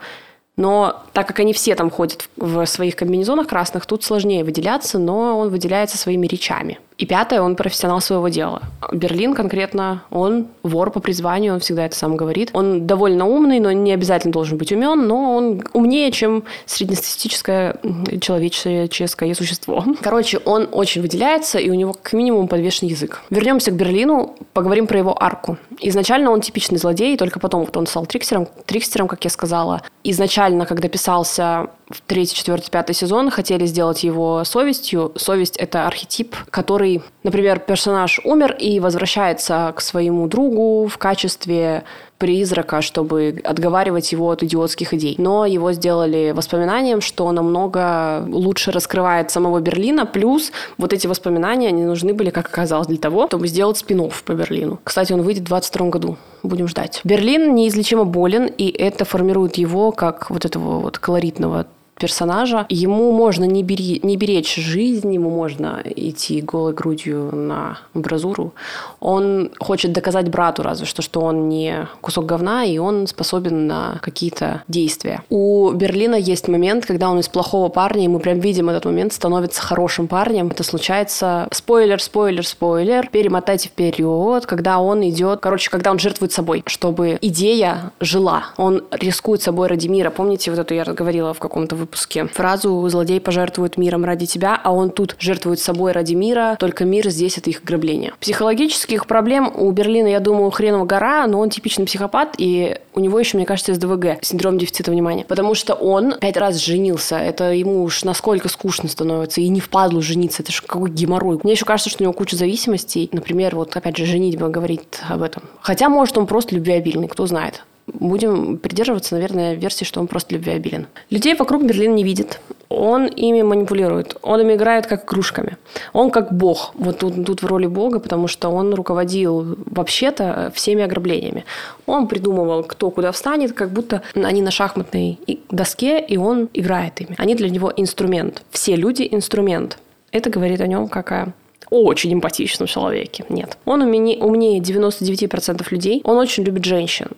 но 0.56 1.02
так 1.12 1.28
как 1.28 1.40
они 1.40 1.52
все 1.52 1.74
там 1.74 1.90
ходят 1.90 2.28
в 2.36 2.66
своих 2.66 2.96
комбинезонах 2.96 3.46
красных, 3.46 3.86
тут 3.86 4.04
сложнее 4.04 4.44
выделяться, 4.44 4.98
но 4.98 5.38
он 5.38 5.50
выделяется 5.50 5.96
своими 5.96 6.26
речами. 6.26 6.78
И 6.98 7.06
пятое, 7.06 7.40
он 7.40 7.54
профессионал 7.54 8.00
своего 8.00 8.28
дела. 8.28 8.62
Берлин 8.92 9.34
конкретно, 9.34 10.02
он 10.10 10.48
вор 10.64 10.90
по 10.90 10.98
призванию, 10.98 11.54
он 11.54 11.60
всегда 11.60 11.86
это 11.86 11.96
сам 11.96 12.16
говорит. 12.16 12.50
Он 12.52 12.88
довольно 12.88 13.24
умный, 13.24 13.60
но 13.60 13.70
не 13.70 13.92
обязательно 13.92 14.32
должен 14.32 14.58
быть 14.58 14.72
умен, 14.72 15.06
но 15.06 15.36
он 15.36 15.62
умнее, 15.72 16.10
чем 16.10 16.42
среднестатистическое 16.66 17.76
человеческое 18.20 19.32
существо. 19.34 19.84
Короче, 20.02 20.38
он 20.44 20.68
очень 20.72 21.00
выделяется, 21.00 21.58
и 21.58 21.70
у 21.70 21.74
него 21.74 21.92
как 21.92 22.12
минимум 22.14 22.48
подвешен 22.48 22.88
язык. 22.88 23.22
Вернемся 23.30 23.70
к 23.70 23.76
Берлину, 23.76 24.34
поговорим 24.52 24.88
про 24.88 24.98
его 24.98 25.22
арку. 25.22 25.56
Изначально 25.80 26.32
он 26.32 26.40
типичный 26.40 26.78
злодей, 26.78 27.16
только 27.16 27.38
потом 27.38 27.64
вот 27.64 27.76
он 27.76 27.86
стал 27.86 28.06
трикстером. 28.06 28.48
Трикстером, 28.66 29.06
как 29.06 29.22
я 29.22 29.30
сказала. 29.30 29.82
Изначально, 30.02 30.66
когда 30.66 30.88
писался 30.88 31.68
в 31.90 32.00
третий, 32.02 32.36
четвертый, 32.36 32.70
пятый 32.70 32.94
сезон 32.94 33.30
хотели 33.30 33.66
сделать 33.66 34.04
его 34.04 34.44
совестью. 34.44 35.12
Совесть— 35.16 35.56
это 35.58 35.86
архетип, 35.86 36.36
который, 36.50 37.02
например, 37.22 37.60
персонаж 37.60 38.20
умер 38.24 38.56
и 38.58 38.78
возвращается 38.80 39.72
к 39.74 39.80
своему 39.80 40.28
другу 40.28 40.86
в 40.86 40.98
качестве 40.98 41.84
призрака, 42.18 42.82
чтобы 42.82 43.40
отговаривать 43.44 44.12
его 44.12 44.30
от 44.30 44.42
идиотских 44.42 44.92
идей. 44.92 45.14
Но 45.18 45.46
его 45.46 45.72
сделали 45.72 46.32
воспоминанием, 46.34 47.00
что 47.00 47.30
намного 47.32 48.24
лучше 48.28 48.72
раскрывает 48.72 49.30
самого 49.30 49.60
Берлина. 49.60 50.04
Плюс 50.04 50.52
вот 50.76 50.92
эти 50.92 51.06
воспоминания, 51.06 51.68
они 51.68 51.84
нужны 51.84 52.12
были, 52.12 52.30
как 52.30 52.46
оказалось, 52.46 52.88
для 52.88 52.98
того, 52.98 53.28
чтобы 53.28 53.46
сделать 53.46 53.78
спин 53.78 54.10
по 54.24 54.32
Берлину. 54.32 54.78
Кстати, 54.84 55.12
он 55.12 55.22
выйдет 55.22 55.44
в 55.44 55.46
22 55.46 55.88
году. 55.88 56.16
Будем 56.42 56.68
ждать. 56.68 57.00
Берлин 57.04 57.54
неизлечимо 57.54 58.04
болен, 58.04 58.46
и 58.46 58.68
это 58.68 59.04
формирует 59.04 59.56
его 59.56 59.92
как 59.92 60.30
вот 60.30 60.44
этого 60.44 60.80
вот 60.80 60.98
колоритного 60.98 61.66
персонажа. 61.98 62.66
Ему 62.68 63.12
можно 63.12 63.44
не, 63.44 63.62
бери, 63.62 64.00
не 64.02 64.16
беречь 64.16 64.54
жизнь, 64.56 65.12
ему 65.12 65.30
можно 65.30 65.82
идти 65.84 66.40
голой 66.40 66.72
грудью 66.72 67.34
на 67.34 67.78
амбразуру. 67.94 68.54
Он 69.00 69.50
хочет 69.58 69.92
доказать 69.92 70.30
брату 70.30 70.62
разве 70.62 70.86
что, 70.86 71.02
что 71.02 71.20
он 71.20 71.48
не 71.48 71.88
кусок 72.00 72.26
говна, 72.26 72.64
и 72.64 72.78
он 72.78 73.06
способен 73.06 73.66
на 73.66 73.98
какие-то 74.02 74.62
действия. 74.68 75.22
У 75.28 75.70
Берлина 75.72 76.14
есть 76.14 76.48
момент, 76.48 76.86
когда 76.86 77.10
он 77.10 77.18
из 77.18 77.28
плохого 77.28 77.68
парня, 77.68 78.04
и 78.04 78.08
мы 78.08 78.20
прям 78.20 78.40
видим 78.40 78.70
этот 78.70 78.84
момент, 78.84 79.12
становится 79.12 79.60
хорошим 79.60 80.06
парнем. 80.08 80.48
Это 80.48 80.62
случается... 80.62 81.48
Спойлер, 81.52 82.00
спойлер, 82.00 82.46
спойлер. 82.46 83.08
Перемотайте 83.10 83.68
вперед, 83.68 84.46
когда 84.46 84.78
он 84.78 85.08
идет... 85.08 85.40
Короче, 85.40 85.70
когда 85.70 85.90
он 85.90 85.98
жертвует 85.98 86.32
собой, 86.32 86.62
чтобы 86.66 87.18
идея 87.20 87.92
жила. 88.00 88.46
Он 88.56 88.84
рискует 88.90 89.42
собой 89.42 89.68
ради 89.68 89.88
мира. 89.88 90.10
Помните, 90.10 90.50
вот 90.50 90.60
эту 90.60 90.74
я 90.74 90.84
говорила 90.84 91.34
в 91.34 91.38
каком-то 91.38 91.74
выпуске 91.74 91.87
выпуске 91.88 92.26
фразу 92.26 92.86
«злодей 92.88 93.20
пожертвует 93.20 93.78
миром 93.78 94.04
ради 94.04 94.26
тебя», 94.26 94.60
а 94.62 94.72
он 94.72 94.90
тут 94.90 95.16
жертвует 95.18 95.58
собой 95.58 95.92
ради 95.92 96.14
мира, 96.14 96.56
только 96.58 96.84
мир 96.84 97.08
здесь— 97.08 97.38
это 97.38 97.48
их 97.48 97.62
ограбление. 97.62 98.12
Психологических 98.20 99.06
проблем 99.06 99.50
у 99.54 99.70
Берлина, 99.70 100.08
я 100.08 100.20
думаю, 100.20 100.50
хреново 100.50 100.84
гора, 100.84 101.26
но 101.26 101.40
он 101.40 101.48
типичный 101.50 101.86
психопат, 101.86 102.34
и 102.36 102.76
у 102.94 103.00
него 103.00 103.18
еще, 103.18 103.36
мне 103.36 103.46
кажется, 103.46 103.74
СДВГ, 103.74 104.22
синдром 104.22 104.58
дефицита 104.58 104.90
внимания. 104.90 105.24
Потому 105.24 105.54
что 105.54 105.74
он 105.74 106.14
пять 106.18 106.36
раз 106.36 106.56
женился. 106.56 107.16
Это 107.16 107.52
ему 107.52 107.82
уж 107.84 108.04
насколько 108.04 108.48
скучно 108.48 108.88
становится. 108.88 109.40
И 109.40 109.48
не 109.48 109.60
впадлу 109.60 110.02
жениться. 110.02 110.42
Это 110.42 110.50
же 110.52 110.62
какой 110.62 110.90
геморрой. 110.90 111.38
Мне 111.42 111.52
еще 111.52 111.64
кажется, 111.64 111.90
что 111.90 112.02
у 112.02 112.04
него 112.04 112.12
куча 112.12 112.36
зависимостей. 112.36 113.08
Например, 113.12 113.54
вот 113.54 113.76
опять 113.76 113.96
же, 113.96 114.04
женитьба 114.04 114.48
говорит 114.48 115.00
об 115.08 115.22
этом. 115.22 115.44
Хотя, 115.60 115.88
может, 115.88 116.18
он 116.18 116.26
просто 116.26 116.56
любвеобильный, 116.56 117.06
кто 117.06 117.26
знает. 117.26 117.62
Будем 117.94 118.58
придерживаться, 118.58 119.14
наверное, 119.14 119.54
версии, 119.54 119.84
что 119.84 120.00
он 120.00 120.06
просто 120.06 120.34
любвеобилен. 120.34 120.86
Людей 121.10 121.34
вокруг 121.34 121.64
Берлин 121.64 121.94
не 121.94 122.04
видит. 122.04 122.40
Он 122.68 123.06
ими 123.06 123.42
манипулирует. 123.42 124.16
Он 124.22 124.40
ими 124.40 124.54
играет 124.54 124.86
как 124.86 125.04
игрушками. 125.04 125.56
Он 125.92 126.10
как 126.10 126.32
бог. 126.32 126.72
Вот 126.74 126.98
тут, 126.98 127.24
тут 127.24 127.42
в 127.42 127.46
роли 127.46 127.66
бога, 127.66 127.98
потому 127.98 128.28
что 128.28 128.50
он 128.50 128.74
руководил 128.74 129.56
вообще-то 129.66 130.52
всеми 130.54 130.84
ограблениями. 130.84 131.44
Он 131.86 132.06
придумывал, 132.08 132.62
кто 132.64 132.90
куда 132.90 133.10
встанет, 133.12 133.52
как 133.52 133.70
будто 133.70 134.02
они 134.14 134.42
на 134.42 134.50
шахматной 134.50 135.18
доске, 135.50 135.98
и 136.00 136.18
он 136.18 136.48
играет 136.52 137.00
ими. 137.00 137.14
Они 137.16 137.34
для 137.34 137.48
него 137.48 137.72
инструмент. 137.74 138.42
Все 138.50 138.76
люди– 138.76 139.08
инструмент. 139.10 139.78
Это 140.12 140.30
говорит 140.30 140.60
о 140.60 140.66
нем 140.66 140.88
какая 140.88 141.32
очень 141.70 142.12
эмпатичном 142.14 142.66
человеке. 142.66 143.24
Нет. 143.28 143.58
Он 143.64 143.82
умнее 143.82 144.60
99% 144.60 145.66
людей. 145.70 146.00
Он 146.04 146.16
очень 146.16 146.44
любит 146.44 146.64
женщин. 146.64 147.08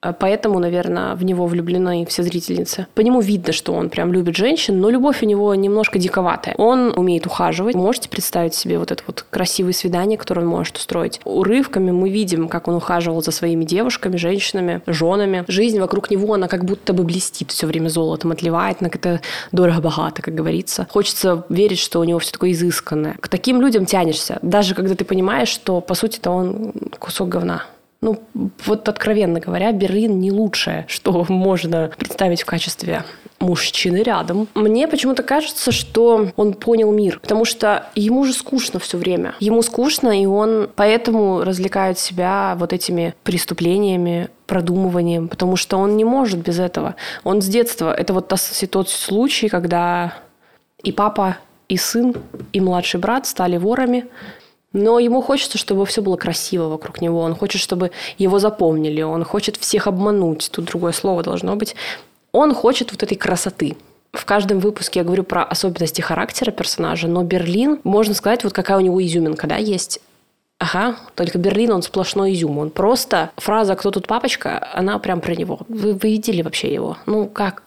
А 0.00 0.12
поэтому, 0.12 0.60
наверное, 0.60 1.16
в 1.16 1.24
него 1.24 1.46
влюблены 1.46 2.06
все 2.06 2.22
зрительницы. 2.22 2.86
По 2.94 3.00
нему 3.00 3.20
видно, 3.20 3.52
что 3.52 3.72
он 3.74 3.90
прям 3.90 4.12
любит 4.12 4.36
женщин, 4.36 4.80
но 4.80 4.90
любовь 4.90 5.24
у 5.24 5.26
него 5.26 5.52
немножко 5.56 5.98
диковатая. 5.98 6.54
Он 6.56 6.96
умеет 6.96 7.26
ухаживать. 7.26 7.74
Можете 7.74 8.08
представить 8.08 8.54
себе 8.54 8.78
вот 8.78 8.92
это 8.92 9.02
вот 9.08 9.26
красивое 9.28 9.72
свидание, 9.72 10.16
которое 10.16 10.42
он 10.42 10.46
может 10.46 10.76
устроить. 10.76 11.20
Урывками 11.24 11.90
мы 11.90 12.10
видим, 12.10 12.48
как 12.48 12.68
он 12.68 12.76
ухаживал 12.76 13.22
за 13.24 13.32
своими 13.32 13.64
девушками, 13.64 14.16
женщинами, 14.16 14.82
женами. 14.86 15.44
Жизнь 15.48 15.80
вокруг 15.80 16.12
него, 16.12 16.32
она 16.34 16.46
как 16.46 16.64
будто 16.64 16.92
бы 16.92 17.02
блестит 17.02 17.50
все 17.50 17.66
время 17.66 17.88
золотом, 17.88 18.30
отливает, 18.30 18.80
на 18.80 18.86
это 18.86 19.20
дорого-богато, 19.50 20.22
как 20.22 20.32
говорится. 20.32 20.86
Хочется 20.90 21.44
верить, 21.48 21.80
что 21.80 21.98
у 21.98 22.04
него 22.04 22.20
все 22.20 22.30
такое 22.30 22.52
изысканное. 22.52 23.16
К 23.18 23.26
таким 23.26 23.60
людям 23.60 23.84
тянешься, 23.84 24.38
даже 24.42 24.76
когда 24.76 24.94
ты 24.94 25.04
понимаешь, 25.04 25.48
что, 25.48 25.80
по 25.80 25.94
сути-то, 25.94 26.30
он 26.30 26.72
кусок 27.00 27.28
говна. 27.28 27.64
Ну, 28.00 28.20
вот 28.64 28.88
откровенно 28.88 29.40
говоря, 29.40 29.72
Берлин 29.72 30.20
не 30.20 30.30
лучшее, 30.30 30.84
что 30.88 31.26
можно 31.28 31.90
представить 31.98 32.42
в 32.42 32.46
качестве 32.46 33.02
мужчины 33.40 33.98
рядом. 33.98 34.46
Мне 34.54 34.86
почему-то 34.86 35.22
кажется, 35.24 35.72
что 35.72 36.28
он 36.36 36.54
понял 36.54 36.92
мир, 36.92 37.18
потому 37.20 37.44
что 37.44 37.86
ему 37.96 38.24
же 38.24 38.32
скучно 38.32 38.78
все 38.78 38.98
время. 38.98 39.34
Ему 39.40 39.62
скучно, 39.62 40.20
и 40.20 40.26
он 40.26 40.70
поэтому 40.74 41.42
развлекает 41.42 41.98
себя 41.98 42.56
вот 42.58 42.72
этими 42.72 43.14
преступлениями, 43.24 44.28
продумыванием, 44.46 45.28
потому 45.28 45.56
что 45.56 45.76
он 45.76 45.96
не 45.96 46.04
может 46.04 46.38
без 46.38 46.58
этого. 46.58 46.94
Он 47.24 47.42
с 47.42 47.46
детства. 47.46 47.92
Это 47.92 48.12
вот 48.12 48.28
тот 48.28 48.88
случай, 48.88 49.48
когда 49.48 50.14
и 50.82 50.92
папа, 50.92 51.36
и 51.68 51.76
сын, 51.76 52.14
и 52.52 52.60
младший 52.60 53.00
брат 53.00 53.26
стали 53.26 53.56
ворами, 53.56 54.06
но 54.72 54.98
ему 54.98 55.22
хочется, 55.22 55.58
чтобы 55.58 55.86
все 55.86 56.02
было 56.02 56.16
красиво 56.16 56.68
вокруг 56.68 57.00
него. 57.00 57.20
Он 57.20 57.34
хочет, 57.34 57.60
чтобы 57.60 57.90
его 58.18 58.38
запомнили. 58.38 59.02
Он 59.02 59.24
хочет 59.24 59.56
всех 59.56 59.86
обмануть. 59.86 60.50
Тут 60.52 60.66
другое 60.66 60.92
слово 60.92 61.22
должно 61.22 61.56
быть. 61.56 61.74
Он 62.32 62.54
хочет 62.54 62.92
вот 62.92 63.02
этой 63.02 63.16
красоты. 63.16 63.76
В 64.12 64.24
каждом 64.24 64.58
выпуске 64.58 65.00
я 65.00 65.04
говорю 65.04 65.24
про 65.24 65.42
особенности 65.42 66.00
характера 66.00 66.50
персонажа, 66.50 67.08
но 67.08 67.22
Берлин, 67.24 67.80
можно 67.84 68.14
сказать, 68.14 68.44
вот 68.44 68.52
какая 68.52 68.78
у 68.78 68.80
него 68.80 69.02
изюминка, 69.02 69.46
да, 69.46 69.56
есть. 69.56 70.00
Ага, 70.58 70.96
только 71.14 71.38
Берлин, 71.38 71.70
он 71.70 71.82
сплошной 71.82 72.32
изюм. 72.32 72.58
Он 72.58 72.70
просто... 72.70 73.30
Фраза 73.36 73.76
«Кто 73.76 73.92
тут 73.92 74.08
папочка?» 74.08 74.68
Она 74.74 74.98
прям 74.98 75.20
про 75.20 75.34
него. 75.36 75.60
Вы, 75.68 75.94
вы 75.94 76.08
видели 76.08 76.42
вообще 76.42 76.72
его? 76.72 76.96
Ну, 77.06 77.28
как? 77.28 77.62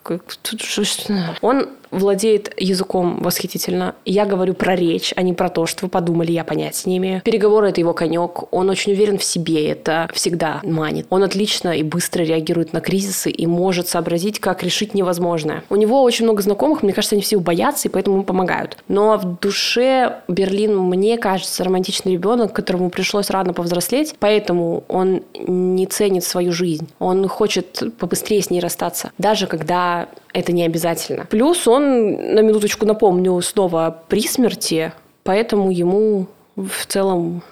Он 1.41 1.69
владеет 1.91 2.54
языком 2.58 3.19
восхитительно. 3.21 3.95
Я 4.06 4.25
говорю 4.25 4.54
про 4.54 4.75
речь, 4.75 5.13
а 5.15 5.21
не 5.21 5.34
про 5.34 5.49
то, 5.49 5.65
что 5.65 5.86
вы 5.86 5.89
подумали, 5.89 6.32
я 6.32 6.43
понять 6.43 6.86
не 6.86 6.97
имею. 6.97 7.21
Переговоры– 7.21 7.69
это 7.69 7.82
его 7.82 7.93
конек. 7.93 8.43
Он 8.51 8.69
очень 8.69 8.93
уверен 8.93 9.17
в 9.17 9.23
себе, 9.23 9.69
это 9.69 10.10
всегда 10.13 10.62
манит. 10.63 11.06
Он 11.10 11.23
отлично 11.23 11.69
и 11.69 11.84
быстро 11.84 12.23
реагирует 12.23 12.73
на 12.73 12.82
кризисы 12.82 13.30
и 13.30 13.45
может 13.45 13.88
сообразить, 13.88 14.39
как 14.39 14.63
решить 14.63 14.93
невозможное. 14.93 15.63
У 15.69 15.75
него 15.75 16.01
очень 16.01 16.25
много 16.25 16.41
знакомых, 16.41 16.84
мне 16.84 16.93
кажется, 16.93 17.15
они 17.15 17.21
все 17.21 17.39
боятся, 17.39 17.88
и 17.88 17.91
поэтому 17.91 18.17
ему 18.17 18.25
помогают. 18.25 18.77
Но 18.88 19.17
в 19.17 19.39
душе 19.39 20.21
Берлин, 20.27 20.77
мне 20.77 21.17
кажется, 21.17 21.63
романтичный 21.63 22.13
ребенок, 22.13 22.54
которому 22.54 22.89
пришлось 22.89 23.30
рано 23.30 23.54
повзрослеть, 23.54 24.15
поэтому 24.19 24.84
он 24.88 25.23
не 25.36 25.86
ценит 25.86 26.23
свою 26.23 26.51
жизнь. 26.51 26.89
Он 26.99 27.27
хочет 27.27 27.84
побыстрее 27.97 28.41
с 28.41 28.49
ней 28.49 28.60
расстаться, 28.60 29.12
даже 29.17 29.47
когда 29.47 30.08
это 30.34 30.51
не 30.51 30.63
обязательно. 30.63 31.25
Плюс 31.30 31.67
он, 31.67 31.80
на 31.81 32.39
минуточку 32.41 32.85
напомню, 32.85 33.39
снова 33.41 34.03
при 34.07 34.21
смерти, 34.21 34.93
поэтому 35.23 35.71
ему 35.71 36.27
в 36.55 36.85
целом 36.87 37.43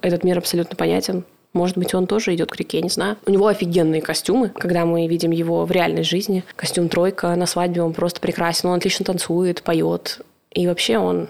этот 0.00 0.24
мир 0.24 0.38
абсолютно 0.38 0.76
понятен. 0.76 1.24
Может 1.52 1.78
быть, 1.78 1.94
он 1.94 2.06
тоже 2.06 2.34
идет 2.34 2.50
к 2.50 2.56
реке, 2.56 2.82
не 2.82 2.90
знаю. 2.90 3.16
У 3.24 3.30
него 3.30 3.46
офигенные 3.46 4.02
костюмы, 4.02 4.50
когда 4.50 4.84
мы 4.84 5.06
видим 5.06 5.30
его 5.30 5.64
в 5.64 5.70
реальной 5.70 6.02
жизни. 6.02 6.44
Костюм 6.54 6.90
тройка 6.90 7.34
на 7.34 7.46
свадьбе, 7.46 7.80
он 7.80 7.94
просто 7.94 8.20
прекрасен. 8.20 8.68
Он 8.68 8.76
отлично 8.76 9.06
танцует, 9.06 9.62
поет. 9.62 10.20
И 10.50 10.66
вообще 10.66 10.98
он 10.98 11.28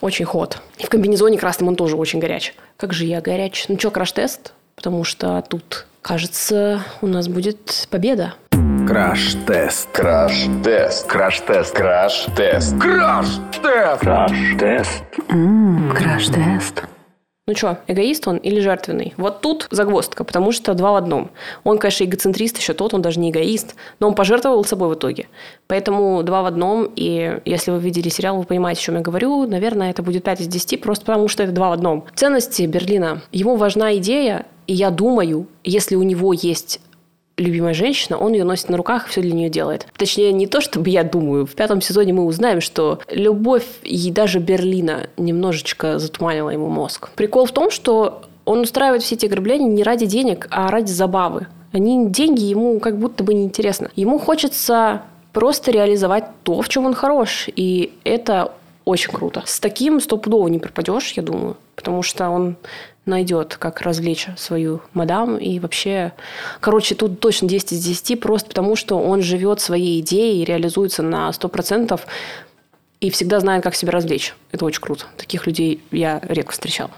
очень 0.00 0.24
ход. 0.24 0.58
И 0.78 0.86
в 0.86 0.88
комбинезоне 0.88 1.36
красном 1.36 1.68
он 1.68 1.76
тоже 1.76 1.96
очень 1.96 2.18
горяч. 2.18 2.54
Как 2.78 2.94
же 2.94 3.04
я 3.04 3.20
горяч. 3.20 3.66
Ну 3.68 3.78
что, 3.78 3.90
краш-тест? 3.90 4.54
Потому 4.74 5.04
что 5.04 5.44
тут, 5.46 5.86
кажется, 6.00 6.82
у 7.02 7.06
нас 7.06 7.28
будет 7.28 7.86
победа. 7.90 8.34
Краш-тест. 8.86 9.88
Краш-тест. 9.92 11.06
Краш-тест. 11.06 11.74
Краш-тест. 11.74 12.78
Краш-тест. 12.78 13.52
Краш-тест. 13.62 15.04
Краш-тест. 15.94 16.82
Ну 17.46 17.54
что, 17.56 17.78
эгоист 17.86 18.26
он 18.28 18.36
или 18.38 18.60
жертвенный? 18.60 19.14
Вот 19.16 19.40
тут 19.40 19.68
загвоздка, 19.70 20.24
потому 20.24 20.52
что 20.52 20.74
два 20.74 20.92
в 20.92 20.96
одном. 20.96 21.30
Он, 21.64 21.78
конечно, 21.78 22.04
эгоцентрист 22.04 22.58
еще 22.58 22.72
тот, 22.72 22.94
он 22.94 23.02
даже 23.02 23.20
не 23.20 23.30
эгоист, 23.30 23.74
но 24.00 24.08
он 24.08 24.14
пожертвовал 24.14 24.64
собой 24.64 24.88
в 24.88 24.94
итоге. 24.94 25.26
Поэтому 25.68 26.22
два 26.22 26.42
в 26.42 26.46
одном, 26.46 26.90
и 26.96 27.40
если 27.44 27.70
вы 27.70 27.78
видели 27.78 28.08
сериал, 28.08 28.36
вы 28.36 28.44
понимаете, 28.44 28.80
о 28.80 28.84
чем 28.84 28.94
я 28.96 29.00
говорю, 29.00 29.46
наверное, 29.46 29.90
это 29.90 30.02
будет 30.02 30.24
5 30.24 30.40
из 30.40 30.46
10, 30.48 30.80
просто 30.80 31.04
потому 31.04 31.28
что 31.28 31.42
это 31.42 31.52
два 31.52 31.70
в 31.70 31.72
одном. 31.72 32.04
Ценности 32.14 32.62
Берлина. 32.62 33.22
Ему 33.32 33.56
важна 33.56 33.96
идея, 33.96 34.46
и 34.66 34.74
я 34.74 34.90
думаю, 34.90 35.46
если 35.64 35.96
у 35.96 36.02
него 36.02 36.32
есть 36.32 36.80
любимая 37.42 37.74
женщина, 37.74 38.18
он 38.18 38.32
ее 38.32 38.44
носит 38.44 38.68
на 38.68 38.76
руках 38.76 39.06
и 39.06 39.10
все 39.10 39.20
для 39.20 39.32
нее 39.32 39.48
делает. 39.48 39.86
Точнее, 39.96 40.32
не 40.32 40.46
то, 40.46 40.60
чтобы 40.60 40.90
я 40.90 41.04
думаю. 41.04 41.46
В 41.46 41.54
пятом 41.54 41.80
сезоне 41.80 42.12
мы 42.12 42.24
узнаем, 42.24 42.60
что 42.60 43.00
любовь 43.10 43.66
и 43.82 44.10
даже 44.10 44.38
Берлина 44.38 45.08
немножечко 45.16 45.98
затуманила 45.98 46.50
ему 46.50 46.68
мозг. 46.68 47.10
Прикол 47.14 47.46
в 47.46 47.52
том, 47.52 47.70
что 47.70 48.22
он 48.44 48.60
устраивает 48.60 49.02
все 49.02 49.14
эти 49.14 49.26
ограбления 49.26 49.68
не 49.68 49.82
ради 49.82 50.06
денег, 50.06 50.48
а 50.50 50.68
ради 50.68 50.90
забавы. 50.90 51.46
Они 51.72 52.08
деньги 52.08 52.42
ему 52.42 52.78
как 52.80 52.98
будто 52.98 53.24
бы 53.24 53.34
неинтересно. 53.34 53.90
Ему 53.96 54.18
хочется 54.18 55.02
просто 55.32 55.70
реализовать 55.70 56.24
то, 56.42 56.60
в 56.60 56.68
чем 56.68 56.86
он 56.86 56.94
хорош. 56.94 57.48
И 57.54 57.92
это 58.04 58.52
очень 58.84 59.12
круто. 59.12 59.42
С 59.46 59.60
таким 59.60 60.00
стопудово 60.00 60.48
не 60.48 60.58
пропадешь, 60.58 61.12
я 61.12 61.22
думаю. 61.22 61.56
Потому 61.76 62.02
что 62.02 62.28
он 62.28 62.56
найдет, 63.06 63.56
как 63.58 63.80
развлечь 63.80 64.28
свою 64.36 64.80
мадам. 64.92 65.36
И 65.36 65.58
вообще, 65.58 66.12
короче, 66.60 66.94
тут 66.94 67.20
точно 67.20 67.48
10 67.48 67.72
из 67.72 67.84
10, 67.84 68.20
просто 68.20 68.48
потому 68.48 68.76
что 68.76 68.98
он 68.98 69.22
живет 69.22 69.60
своей 69.60 70.00
идеей, 70.00 70.44
реализуется 70.44 71.02
на 71.02 71.30
100% 71.30 72.00
и 73.00 73.10
всегда 73.10 73.40
знает, 73.40 73.64
как 73.64 73.74
себя 73.74 73.92
развлечь. 73.92 74.34
Это 74.52 74.64
очень 74.64 74.80
круто. 74.80 75.06
Таких 75.16 75.46
людей 75.46 75.82
я 75.90 76.20
редко 76.22 76.52
встречала. 76.52 76.90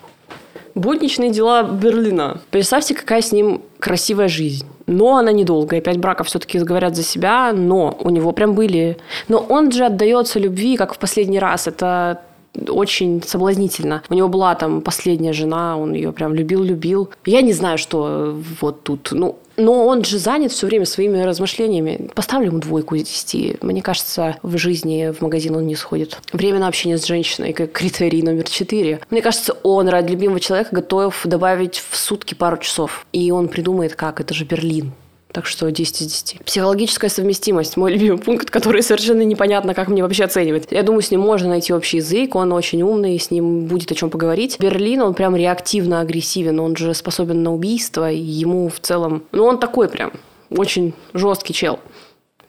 Будничные 0.75 1.31
дела 1.31 1.63
Берлина. 1.63 2.41
Представьте, 2.51 2.95
какая 2.95 3.23
с 3.23 3.31
ним 3.31 3.63
красивая 3.79 4.29
жизнь. 4.29 4.67
Но 4.87 5.17
она 5.17 5.31
недолгая. 5.33 5.81
Пять 5.81 5.99
браков 5.99 6.27
все-таки 6.27 6.59
говорят 6.59 6.97
за 6.97 7.05
себя, 7.05 7.53
но 7.53 7.97
у 8.01 8.11
него 8.11 8.33
прям 8.33 8.55
были... 8.55 8.99
Но 9.29 9.39
он 9.39 9.71
же 9.71 9.87
отдается 9.87 10.39
любви, 10.39 10.77
как 10.77 10.95
в 10.95 10.99
последний 10.99 11.39
раз. 11.39 11.69
Это 11.69 12.23
очень 12.69 13.23
соблазнительно. 13.23 14.03
У 14.09 14.15
него 14.15 14.29
была 14.29 14.55
там 14.55 14.81
последняя 14.81 15.33
жена, 15.33 15.77
он 15.77 15.95
ее 15.95 16.13
прям 16.13 16.35
любил-любил. 16.35 17.11
Я 17.25 17.43
не 17.43 17.53
знаю, 17.53 17.79
что 17.79 18.37
вот 18.61 18.83
тут. 18.83 19.09
Ну, 19.13 19.39
но 19.57 19.87
он 19.87 20.05
же 20.05 20.19
занят 20.19 20.53
все 20.53 20.67
время 20.67 20.85
своими 20.85 21.21
размышлениями. 21.21 22.11
Поставлю 22.15 22.49
ему 22.49 22.59
двойку 22.59 22.95
из 22.97 23.05
десяти. 23.05 23.57
Мне 23.61 23.83
кажется, 23.83 24.37
в 24.43 24.57
жизни 24.59 25.13
в 25.13 25.23
магазин 25.23 25.57
он 25.57 25.67
не 25.67 25.77
сходит. 25.77 26.19
Время 26.33 26.59
на 26.59 26.69
общение 26.69 26.99
с 26.99 27.07
женщиной 27.07 27.53
как 27.53 27.73
критерий 27.73 28.23
номер 28.23 28.45
четыре. 28.49 29.01
Мне 29.11 29.23
кажется, 29.23 29.57
он 29.63 29.89
ради 29.89 30.13
любимого 30.13 30.41
человека 30.41 30.75
готов 30.75 31.21
добавить 31.25 31.83
в 31.89 31.97
сутки 31.97 32.35
пару 32.35 32.57
часов. 32.59 33.07
И 33.13 33.31
он 33.31 33.49
придумает, 33.49 33.95
как. 33.95 34.21
Это 34.21 34.35
же 34.35 34.45
Берлин 34.45 34.93
Так 35.35 35.47
что 35.47 35.69
10 35.69 36.01
из 36.01 36.07
10. 36.07 36.45
Психологическая 36.45 37.11
совместимость. 37.11 37.77
Мой 37.77 37.93
любимый 37.93 38.19
пункт, 38.19 38.53
который 38.53 38.85
совершенно 38.85 39.23
непонятно, 39.23 39.75
как 39.75 39.89
мне 39.89 40.01
вообще 40.01 40.23
оценивать. 40.23 40.69
Я 40.71 40.85
думаю, 40.85 41.03
с 41.03 41.11
ним 41.11 41.23
можно 41.23 41.49
найти 41.49 41.75
общий 41.75 41.97
язык. 41.97 42.37
Он 42.37 42.53
очень 42.53 42.83
умный, 42.83 43.19
с 43.19 43.33
ним 43.33 43.67
будет 43.67 43.91
о 43.91 43.97
чем 43.97 44.11
поговорить. 44.11 44.59
Берлин, 44.61 45.03
он 45.03 45.13
прям 45.13 45.35
реактивно 45.35 45.99
агрессивен. 45.99 46.61
Он 46.61 46.77
же 46.77 46.95
способен 46.95 47.43
на 47.43 47.53
убийство. 47.53 48.09
И 48.13 48.17
ему 48.17 48.69
в 48.69 48.79
целом... 48.79 49.25
Ну, 49.33 49.45
он 49.45 49.59
такой 49.59 49.89
прям 49.89 50.13
очень 50.51 50.95
жесткий 51.15 51.53
чел 51.53 51.81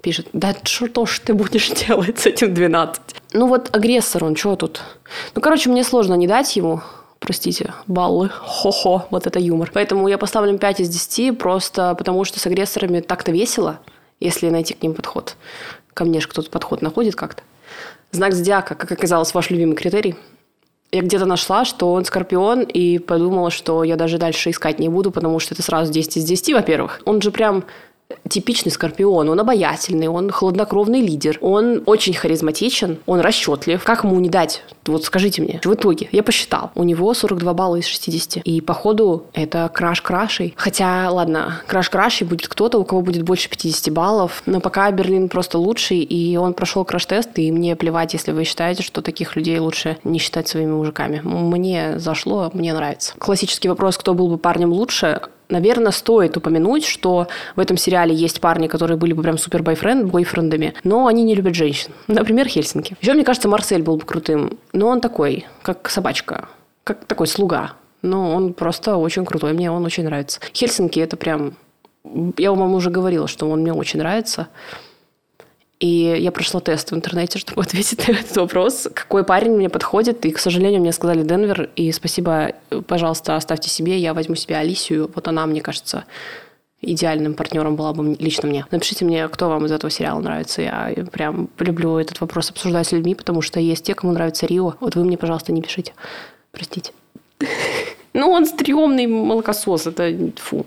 пишет, 0.04 0.28
да 0.34 0.56
что 0.62 1.08
ж 1.08 1.20
ты 1.26 1.34
будешь 1.34 1.72
делать 1.88 2.20
с 2.20 2.28
этим 2.28 2.54
12? 2.54 3.02
Ну 3.34 3.48
вот 3.48 3.76
агрессор 3.76 4.24
он, 4.24 4.36
что 4.36 4.56
тут? 4.56 4.82
Ну, 5.34 5.42
короче, 5.42 5.72
мне 5.72 5.84
сложно 5.84 6.14
не 6.14 6.28
дать 6.28 6.56
ему 6.56 6.82
простите, 7.26 7.74
баллы, 7.88 8.30
хо-хо, 8.30 9.08
вот 9.10 9.26
это 9.26 9.40
юмор. 9.40 9.72
Поэтому 9.74 10.08
я 10.08 10.20
поставлю 10.20 10.58
5 10.60 10.82
из 10.82 10.90
10, 10.90 11.40
просто 11.40 11.96
потому 11.96 12.24
что 12.24 12.40
с 12.40 12.46
агрессорами 12.46 13.00
так-то 13.00 13.32
весело, 13.32 13.80
если 14.20 14.50
найти 14.50 14.76
к 14.76 14.84
ним 14.84 14.94
подход. 14.94 15.36
Ко 15.96 16.06
мне 16.06 16.20
же 16.20 16.28
кто-то 16.28 16.52
подход 16.52 16.84
находит 16.84 17.16
как-то. 17.16 17.42
Знак 18.12 18.34
зодиака, 18.34 18.76
как 18.76 18.92
оказалось, 18.92 19.34
ваш 19.34 19.50
любимый 19.50 19.76
критерий. 19.76 20.16
Я 20.92 21.02
где-то 21.02 21.26
нашла, 21.26 21.66
что 21.66 21.92
он 21.94 22.06
скорпион, 22.06 22.62
и 22.62 23.00
подумала, 23.00 23.50
что 23.50 23.84
я 23.84 23.96
даже 23.96 24.20
дальше 24.20 24.52
искать 24.52 24.78
не 24.78 24.88
буду, 24.88 25.10
потому 25.10 25.40
что 25.40 25.56
это 25.56 25.64
сразу 25.64 25.92
10 25.92 26.18
из 26.18 26.26
10, 26.26 26.54
во-первых. 26.54 27.02
Он 27.06 27.22
же 27.24 27.32
прям 27.32 27.64
типичный 28.30 28.72
скорпион. 28.72 29.30
Он 29.30 29.40
обаятельный, 29.40 30.08
он 30.08 30.30
хладнокровный 30.30 31.02
лидер, 31.02 31.38
он 31.42 31.84
очень 31.86 32.14
харизматичен, 32.14 33.00
он 33.06 33.20
расчетлив. 33.20 33.84
Как 33.84 34.04
ему 34.04 34.20
не 34.20 34.30
дать? 34.30 34.64
Вот 34.86 35.04
скажите 35.04 35.42
мне. 35.42 35.60
В 35.64 35.74
итоге, 35.74 36.08
я 36.12 36.24
посчитал, 36.24 36.72
у 36.76 36.84
него 36.84 37.14
42 37.14 37.54
балла 37.54 37.78
из 37.78 37.86
60. 37.86 38.44
И 38.46 38.62
походу 38.62 39.26
это 39.34 39.70
краш 39.74 40.02
крашей. 40.02 40.54
Хотя, 40.58 41.10
ладно, 41.12 41.62
краш 41.68 41.90
крашей 41.90 42.28
будет 42.28 42.48
кто-то, 42.48 42.78
у 42.78 42.84
кого 42.84 43.02
будет 43.02 43.24
больше 43.24 43.50
50 43.50 43.94
баллов. 43.94 44.44
Но 44.46 44.60
пока 44.60 44.90
Берлин 44.92 45.30
просто 45.30 45.58
лучший, 45.58 46.00
и 46.00 46.38
он 46.38 46.54
прошел 46.54 46.86
краш-тест, 46.86 47.30
и 47.38 47.52
мне 47.52 47.76
плевать, 47.76 48.14
если 48.14 48.32
вы 48.32 48.44
считаете, 48.44 48.84
что 48.84 49.02
таких 49.02 49.36
людей 49.36 49.58
лучше 49.60 49.98
не 50.04 50.20
считать 50.20 50.48
своими 50.48 50.72
мужиками. 50.72 51.22
Мне 51.24 52.00
зашло, 52.00 52.52
мне 52.54 52.74
нравится. 52.74 53.14
Классический 53.18 53.70
вопрос, 53.70 53.98
кто 53.98 54.14
был 54.14 54.28
бы 54.28 54.38
парнем 54.38 54.72
лучше, 54.72 55.22
Наверное, 55.50 55.92
стоит 55.92 56.38
упомянуть, 56.38 56.86
что 56.86 57.28
в 57.56 57.60
этом 57.60 57.78
сериале 57.78 58.16
есть 58.16 58.42
парни, 58.42 58.68
которые 58.68 58.98
были 58.98 59.14
бы 59.14 59.22
прям 59.22 59.38
супер 59.38 59.62
бойфренд, 59.62 60.12
бойфрендами, 60.12 60.74
но 60.84 61.08
они 61.08 61.24
не 61.24 61.36
любят 61.36 61.56
женщин. 61.56 61.92
Например, 62.08 62.48
Хельсинки. 62.48 62.96
Еще, 63.02 63.14
мне 63.14 63.24
кажется, 63.24 63.48
Марсель 63.48 63.84
был 63.84 63.98
бы 63.98 64.06
крутым, 64.06 64.58
но 64.74 64.88
он 64.88 65.02
такой, 65.02 65.46
как 65.62 65.90
собачка, 65.90 66.48
как 66.84 67.06
такой 67.06 67.28
слуга. 67.28 67.74
Но 68.02 68.36
он 68.36 68.54
просто 68.54 68.98
очень 68.98 69.26
крутой, 69.26 69.54
мне 69.54 69.72
он 69.72 69.86
очень 69.86 70.04
нравится. 70.04 70.40
Хельсинки 70.54 71.00
это 71.00 71.18
прям... 71.18 71.54
Я 72.38 72.52
вам 72.52 72.76
уже 72.76 72.92
говорила, 72.92 73.28
что 73.28 73.50
он 73.50 73.62
мне 73.62 73.74
очень 73.74 74.00
нравится. 74.00 74.48
И 75.80 76.16
я 76.20 76.32
прошла 76.32 76.62
тест 76.62 76.92
в 76.92 76.96
интернете, 76.96 77.40
чтобы 77.40 77.62
ответить 77.62 78.08
на 78.08 78.14
этот 78.14 78.36
вопрос, 78.38 78.88
какой 78.94 79.24
парень 79.24 79.52
мне 79.52 79.70
подходит. 79.70 80.26
И, 80.26 80.32
к 80.32 80.40
сожалению, 80.40 80.82
мне 80.82 80.92
сказали 80.92 81.24
Денвер. 81.24 81.70
И 81.76 81.92
спасибо, 81.92 82.54
пожалуйста, 82.88 83.36
оставьте 83.36 83.70
себе. 83.70 83.98
Я 83.98 84.14
возьму 84.14 84.36
себе 84.36 84.58
Алисию. 84.58 85.12
Вот 85.14 85.28
она, 85.28 85.46
мне 85.46 85.62
кажется, 85.62 86.06
идеальным 86.82 87.34
партнером 87.34 87.76
была 87.76 87.94
бы 87.94 88.16
лично 88.20 88.48
мне. 88.48 88.66
Напишите 88.72 89.06
мне, 89.06 89.28
кто 89.28 89.50
вам 89.50 89.66
из 89.66 89.72
этого 89.72 89.92
сериала 89.92 90.20
нравится. 90.20 90.62
Я 90.62 90.94
прям 91.12 91.50
люблю 91.60 91.98
этот 91.98 92.22
вопрос 92.22 92.50
обсуждать 92.50 92.88
с 92.88 92.92
людьми, 92.92 93.16
потому 93.16 93.42
что 93.42 93.60
есть 93.60 93.86
те, 93.86 93.96
кому 93.96 94.14
нравится 94.14 94.46
Рио. 94.46 94.76
Вот 94.80 94.96
вы 94.96 95.04
мне, 95.04 95.18
пожалуйста, 95.18 95.52
не 95.52 95.62
пишите. 95.62 95.94
Простите. 96.52 96.92
Ну, 98.18 98.30
он 98.30 98.46
стрёмный 98.46 99.08
молокосос. 99.08 99.88
Это 99.88 100.32
фу, 100.38 100.66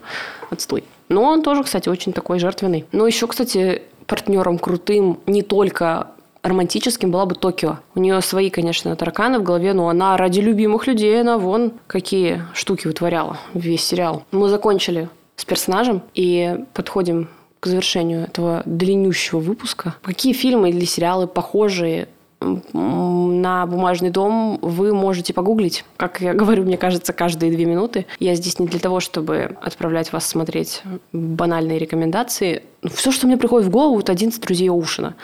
отстой. 0.50 0.84
Но 1.08 1.22
он 1.22 1.42
тоже, 1.42 1.64
кстати, 1.64 1.88
очень 1.88 2.12
такой 2.12 2.38
жертвенный. 2.38 2.84
Но 2.92 3.06
еще, 3.06 3.26
кстати, 3.26 3.80
партнером 4.08 4.58
крутым 4.58 5.20
не 5.26 5.42
только 5.42 6.08
романтическим 6.42 7.10
была 7.10 7.26
бы 7.26 7.34
Токио. 7.36 7.78
У 7.94 8.00
нее 8.00 8.20
свои, 8.22 8.50
конечно, 8.50 8.96
тараканы 8.96 9.38
в 9.38 9.42
голове, 9.44 9.72
но 9.74 9.88
она 9.88 10.16
ради 10.16 10.40
любимых 10.40 10.86
людей, 10.86 11.20
она 11.20 11.38
вон 11.38 11.72
какие 11.86 12.42
штуки 12.54 12.86
вытворяла 12.86 13.38
весь 13.54 13.84
сериал. 13.84 14.24
Мы 14.32 14.48
закончили 14.48 15.08
с 15.36 15.44
персонажем 15.44 16.02
и 16.14 16.64
подходим 16.74 17.28
к 17.60 17.66
завершению 17.66 18.24
этого 18.24 18.62
длиннющего 18.64 19.40
выпуска. 19.40 19.94
Какие 20.02 20.32
фильмы 20.32 20.70
или 20.70 20.84
сериалы 20.84 21.26
похожие 21.26 22.08
на 22.40 23.66
бумажный 23.66 24.10
дом 24.10 24.58
вы 24.62 24.94
можете 24.94 25.32
погуглить. 25.34 25.84
Как 25.96 26.20
я 26.20 26.34
говорю, 26.34 26.64
мне 26.64 26.76
кажется, 26.76 27.12
каждые 27.12 27.52
две 27.52 27.64
минуты. 27.64 28.06
Я 28.20 28.34
здесь 28.34 28.58
не 28.58 28.66
для 28.66 28.78
того, 28.78 29.00
чтобы 29.00 29.56
отправлять 29.60 30.12
вас 30.12 30.26
смотреть 30.26 30.82
банальные 31.12 31.78
рекомендации. 31.78 32.62
Все, 32.84 33.10
что 33.10 33.26
мне 33.26 33.36
приходит 33.36 33.66
в 33.66 33.70
голову, 33.70 33.98
это 33.98 34.12
11 34.12 34.40
друзей 34.40 34.70
Оушена. 34.70 35.14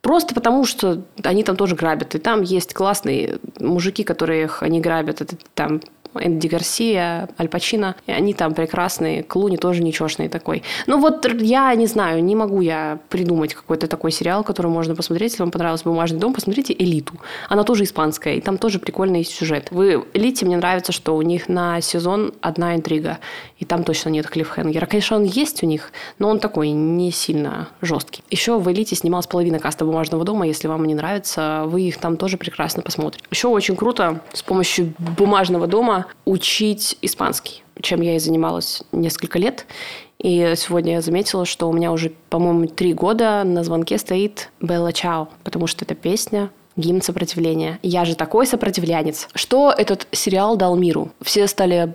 Просто 0.00 0.34
потому, 0.34 0.64
что 0.64 1.02
они 1.22 1.44
там 1.44 1.56
тоже 1.56 1.76
грабят. 1.76 2.14
И 2.14 2.18
там 2.18 2.42
есть 2.42 2.74
классные 2.74 3.38
мужики, 3.58 4.04
которых 4.04 4.62
они 4.62 4.80
грабят. 4.80 5.20
Это 5.20 5.36
там 5.54 5.80
Энди 6.20 6.46
Гарсия, 6.46 7.28
Аль 7.38 7.48
Пачино. 7.48 7.96
И 8.06 8.12
они 8.12 8.34
там 8.34 8.54
прекрасные. 8.54 9.22
Клуни 9.22 9.56
тоже 9.56 9.82
ничешный 9.82 10.28
такой. 10.28 10.62
Ну 10.86 11.00
вот 11.00 11.26
я 11.40 11.74
не 11.74 11.86
знаю, 11.86 12.22
не 12.22 12.36
могу 12.36 12.60
я 12.60 12.98
придумать 13.08 13.54
какой-то 13.54 13.86
такой 13.86 14.10
сериал, 14.10 14.44
который 14.44 14.70
можно 14.70 14.94
посмотреть. 14.94 15.32
Если 15.32 15.42
вам 15.42 15.50
понравился 15.50 15.84
«Бумажный 15.84 16.18
дом», 16.18 16.34
посмотрите 16.34 16.74
«Элиту». 16.76 17.14
Она 17.48 17.64
тоже 17.64 17.84
испанская, 17.84 18.34
и 18.34 18.40
там 18.40 18.58
тоже 18.58 18.78
прикольный 18.78 19.24
сюжет. 19.24 19.68
В 19.70 20.04
«Элите» 20.14 20.46
мне 20.46 20.56
нравится, 20.56 20.92
что 20.92 21.16
у 21.16 21.22
них 21.22 21.48
на 21.48 21.80
сезон 21.80 22.32
одна 22.40 22.74
интрига, 22.74 23.18
и 23.64 23.66
там 23.66 23.82
точно 23.82 24.10
нет 24.10 24.28
клиффхенгера. 24.28 24.84
Конечно, 24.84 25.16
он 25.16 25.24
есть 25.24 25.62
у 25.62 25.66
них, 25.66 25.90
но 26.18 26.28
он 26.28 26.38
такой 26.38 26.68
не 26.70 27.10
сильно 27.10 27.68
жесткий. 27.80 28.22
Еще 28.28 28.58
в 28.58 28.70
«Элите» 28.70 28.94
снималась 28.94 29.26
половина 29.26 29.58
каста 29.58 29.86
«Бумажного 29.86 30.22
дома». 30.24 30.46
Если 30.46 30.68
вам 30.68 30.84
не 30.84 30.94
нравится, 30.94 31.64
вы 31.66 31.82
их 31.82 31.96
там 31.96 32.18
тоже 32.18 32.36
прекрасно 32.36 32.82
посмотрите. 32.82 33.24
Еще 33.30 33.48
очень 33.48 33.74
круто 33.74 34.20
с 34.34 34.42
помощью 34.42 34.92
«Бумажного 34.98 35.66
дома» 35.66 36.06
учить 36.26 36.98
испанский, 37.00 37.64
чем 37.80 38.02
я 38.02 38.16
и 38.16 38.18
занималась 38.18 38.82
несколько 38.92 39.38
лет. 39.38 39.66
И 40.18 40.52
сегодня 40.56 40.94
я 40.94 41.00
заметила, 41.00 41.46
что 41.46 41.68
у 41.68 41.72
меня 41.72 41.90
уже, 41.90 42.12
по-моему, 42.28 42.66
три 42.66 42.92
года 42.92 43.44
на 43.44 43.64
звонке 43.64 43.96
стоит 43.96 44.50
«Белла 44.60 44.92
Чао», 44.92 45.28
потому 45.42 45.66
что 45.66 45.86
это 45.86 45.94
песня 45.94 46.50
гимн 46.76 47.02
сопротивления. 47.02 47.78
Я 47.82 48.04
же 48.04 48.14
такой 48.14 48.46
сопротивлянец. 48.46 49.28
Что 49.34 49.72
этот 49.76 50.06
сериал 50.12 50.56
дал 50.56 50.76
миру? 50.76 51.10
Все 51.22 51.46
стали 51.46 51.94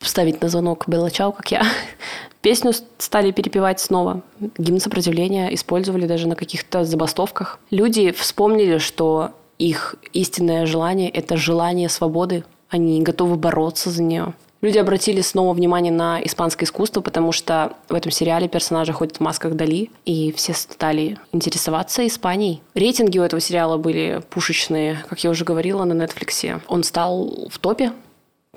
ставить 0.00 0.40
на 0.40 0.48
звонок 0.48 0.84
Белла 0.88 1.10
Чао, 1.10 1.32
как 1.32 1.50
я. 1.50 1.62
Песню 2.40 2.72
стали 2.98 3.30
перепевать 3.32 3.80
снова. 3.80 4.22
Гимн 4.58 4.80
сопротивления 4.80 5.52
использовали 5.54 6.06
даже 6.06 6.28
на 6.28 6.36
каких-то 6.36 6.84
забастовках. 6.84 7.58
Люди 7.70 8.12
вспомнили, 8.12 8.78
что 8.78 9.32
их 9.58 9.96
истинное 10.12 10.66
желание– 10.66 11.10
это 11.10 11.36
желание 11.36 11.88
свободы, 11.88 12.44
они 12.68 13.02
готовы 13.02 13.36
бороться 13.36 13.90
за 13.90 14.02
нее. 14.02 14.34
Люди 14.60 14.78
обратили 14.78 15.20
снова 15.20 15.54
внимание 15.54 15.92
на 15.92 16.20
испанское 16.24 16.66
искусство, 16.66 17.00
потому 17.00 17.30
что 17.30 17.74
в 17.88 17.94
этом 17.94 18.10
сериале 18.10 18.48
персонажи 18.48 18.92
ходят 18.92 19.16
в 19.16 19.20
масках 19.20 19.54
Дали, 19.54 19.90
и 20.04 20.32
все 20.32 20.52
стали 20.52 21.16
интересоваться 21.32 22.04
Испанией. 22.06 22.60
Рейтинги 22.74 23.18
у 23.20 23.22
этого 23.22 23.40
сериала 23.40 23.76
были 23.76 24.20
пушечные, 24.30 25.04
как 25.08 25.22
я 25.22 25.30
уже 25.30 25.44
говорила, 25.44 25.84
на 25.84 25.92
Netflix. 25.92 26.60
Он 26.66 26.82
стал 26.82 27.48
в 27.48 27.58
топе 27.60 27.92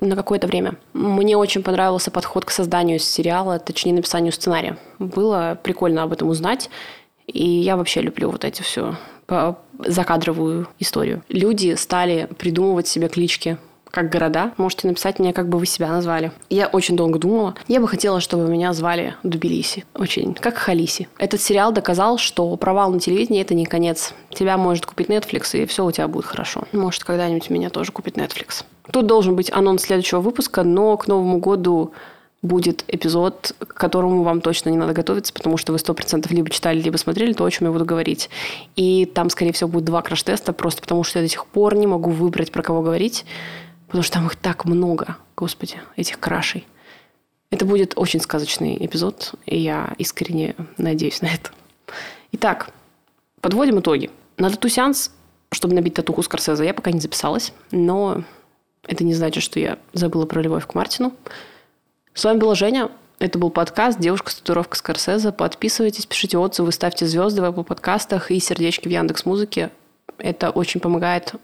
на 0.02 0.16
какое-то 0.16 0.48
время. 0.48 0.76
Мне 0.94 1.38
очень 1.38 1.64
понравился 1.64 2.12
подход 2.12 2.46
к 2.46 2.52
созданию 2.52 3.00
сериала, 3.00 3.60
точнее 3.60 3.94
написанию 3.94 4.34
сценария. 4.34 4.78
Было 5.00 5.58
прикольно 5.62 6.04
об 6.04 6.12
этом 6.12 6.28
узнать, 6.28 6.70
и 7.28 7.48
я 7.48 7.78
вообще 7.78 8.02
люблю 8.02 8.30
вот 8.30 8.44
эти 8.44 8.62
все 8.62 8.98
закадровую 9.86 10.68
историю. 10.80 11.24
Люди 11.30 11.76
стали 11.76 12.28
придумывать 12.38 12.88
себе 12.88 13.08
клички 13.08 13.58
как 13.92 14.10
города. 14.10 14.54
Можете 14.58 14.88
написать 14.88 15.20
мне, 15.20 15.34
как 15.34 15.50
бы 15.50 15.58
вы 15.58 15.66
себя 15.66 15.90
назвали. 15.90 16.32
Я 16.50 16.68
очень 16.68 16.96
долго 16.96 17.20
думала. 17.20 17.56
Я 17.68 17.82
бы 17.82 17.88
хотела, 17.88 18.22
чтобы 18.22 18.48
меня 18.48 18.74
звали 18.74 19.16
Дубилиси. 19.24 19.86
Очень. 19.94 20.34
Как 20.34 20.58
Халиси. 20.58 21.08
Этот 21.18 21.42
сериал 21.42 21.72
доказал, 21.72 22.18
что 22.18 22.56
провал 22.56 22.92
на 22.92 23.00
телевидении– 23.00 23.42
это 23.44 23.54
не 23.54 23.66
конец. 23.66 24.14
Тебя 24.30 24.58
может 24.58 24.86
купить 24.86 25.08
Netflix, 25.08 25.58
и 25.62 25.66
все 25.66 25.86
у 25.86 25.92
тебя 25.92 26.08
будет 26.08 26.26
хорошо. 26.26 26.64
Может, 26.72 27.04
когда-нибудь 27.04 27.50
меня 27.50 27.70
тоже 27.70 27.92
купит 27.92 28.18
Netflix. 28.18 28.64
Тут 28.92 29.08
должен 29.08 29.36
быть 29.36 29.52
анонс 29.52 29.84
следующего 29.84 30.20
выпуска, 30.20 30.64
но 30.64 30.98
к 30.98 31.08
Новому 31.08 31.40
году 31.40 31.94
будет 32.42 32.84
эпизод, 32.88 33.56
к 33.60 33.74
которому 33.74 34.24
вам 34.24 34.42
точно 34.42 34.70
не 34.70 34.78
надо 34.78 34.94
готовиться, 34.94 35.32
потому 35.32 35.58
что 35.58 35.72
вы 35.72 35.80
сто 35.80 35.94
процентов 35.94 36.32
либо 36.32 36.50
читали, 36.50 36.82
либо 36.82 36.98
смотрели 36.98 37.34
то, 37.34 37.46
о 37.46 37.52
чем 37.52 37.68
я 37.68 37.72
буду 37.72 37.86
говорить. 37.86 38.30
И 38.76 39.06
там, 39.06 39.30
скорее 39.30 39.54
всего, 39.54 39.70
будет 39.70 39.86
два 39.86 40.02
краш-теста, 40.02 40.52
просто 40.52 40.82
потому 40.82 41.04
что 41.04 41.20
я 41.20 41.26
до 41.26 41.30
сих 41.30 41.46
пор 41.46 41.76
не 41.76 41.88
могу 41.88 42.10
выбрать, 42.10 42.52
про 42.52 42.64
кого 42.64 42.82
говорить. 42.82 43.26
Потому 43.88 44.04
что 44.04 44.14
там 44.14 44.28
их 44.28 44.36
так 44.36 44.66
много, 44.66 45.18
господи, 45.36 45.76
этих 45.96 46.20
крашей. 46.20 46.66
Это 47.52 47.66
будет 47.66 47.94
очень 47.98 48.22
сказочный 48.22 48.78
эпизод, 48.86 49.34
и 49.46 49.58
я 49.58 49.94
искренне 49.98 50.56
надеюсь 50.78 51.22
на 51.22 51.28
это. 51.28 51.52
Итак, 52.32 52.70
подводим 53.42 53.80
итоги. 53.80 54.10
На 54.38 54.50
тату-сеанс, 54.50 55.12
чтобы 55.52 55.76
набить 55.76 55.94
татуху 55.94 56.24
Скорсезе, 56.24 56.66
я 56.66 56.74
пока 56.74 56.92
не 56.92 57.02
записалась, 57.02 57.54
но 57.72 58.24
это 58.88 59.04
не 59.04 59.14
значит, 59.14 59.44
что 59.44 59.60
я 59.60 59.78
забыла 59.94 60.26
про 60.26 60.42
любовь 60.42 60.66
к 60.66 60.74
Мартину. 60.74 61.14
С 62.14 62.24
вами 62.24 62.40
была 62.40 62.56
Женя. 62.56 62.90
Это 63.20 63.38
был 63.38 63.52
подкаст 63.52 64.00
«Девушка 64.00 64.32
с 64.32 64.36
татуировкой 64.36 64.78
Скорсезе». 64.78 65.32
Подписывайтесь, 65.32 66.08
пишите 66.08 66.38
отзывы, 66.38 66.72
ставьте 66.72 67.06
звезды 67.06 67.42
в 67.42 67.46
Apple 67.46 67.64
подкастах 67.64 68.32
и 68.32 68.40
сердечки 68.40 68.88
в 68.88 68.92
Яндекс 68.92 69.26
Музыке. 69.26 69.70
Это 70.18 70.50
очень 70.50 70.82
помогает 70.82 71.36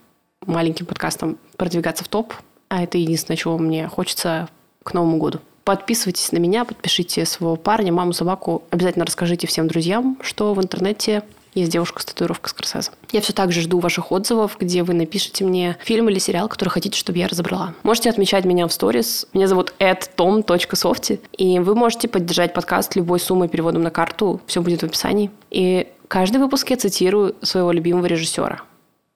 маленьким 0.46 0.88
подкастам 0.88 1.38
продвигаться 1.56 2.04
в 2.04 2.08
топ. 2.08 2.34
А 2.70 2.84
это 2.84 2.98
единственное, 2.98 3.38
чего 3.38 3.58
мне 3.58 3.88
хочется 3.88 4.50
к 4.84 4.94
Новому 4.94 5.18
году. 5.18 5.40
Подписывайтесь 5.64 6.32
на 6.32 6.38
меня, 6.38 6.66
подпишите 6.66 7.26
своего 7.26 7.56
парня, 7.56 7.94
маму, 7.94 8.14
собаку. 8.14 8.64
Обязательно 8.72 9.06
расскажите 9.06 9.48
всем 9.48 9.68
друзьям, 9.68 10.18
что 10.22 10.54
в 10.54 10.62
интернете 10.62 11.24
есть 11.60 11.72
девушка 11.72 12.02
с 12.02 12.06
татуировкой 12.06 12.50
Скорсезе. 12.50 12.92
Я 13.12 13.22
все 13.22 13.34
так 13.34 13.52
же 13.52 13.62
жду 13.62 13.80
ваших 13.80 14.12
отзывов, 14.12 14.58
где 14.60 14.84
вы 14.84 14.94
напишите 14.94 15.44
мне 15.44 15.78
фильм 15.82 16.10
или 16.10 16.20
сериал, 16.20 16.48
который 16.48 16.70
хотите, 16.70 16.98
чтобы 16.98 17.18
я 17.18 17.28
разобрала. 17.28 17.74
Можете 17.84 18.10
отмечать 18.10 18.46
меня 18.46 18.68
в 18.68 18.74
сторис. 18.74 19.28
Меня 19.34 19.48
зовут 19.48 19.74
tom.softy. 19.80 21.20
И 21.38 21.60
вы 21.60 21.76
можете 21.76 22.08
поддержать 22.08 22.54
подкаст 22.54 22.96
любой 22.96 23.20
суммой 23.20 23.48
переводом 23.48 23.84
на 23.84 23.92
карту. 23.92 24.42
Все 24.46 24.62
будет 24.62 24.82
в 24.82 24.86
описании. 24.86 25.32
И 25.50 25.88
каждый 26.08 26.38
выпуск 26.38 26.70
я 26.70 26.78
цитирую 26.78 27.36
своего 27.42 27.72
любимого 27.72 28.06
режиссера. 28.06 28.62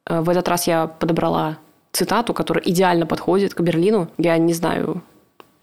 Э, 0.05 0.21
в 0.21 0.29
этот 0.29 0.47
раз 0.47 0.67
я 0.67 0.87
подобрала 0.87 1.57
цитату, 1.91 2.33
которая 2.33 2.63
идеально 2.63 3.05
подходит 3.05 3.53
к 3.53 3.61
Берлину. 3.61 4.07
Я 4.17 4.37
не 4.37 4.53
знаю, 4.53 5.03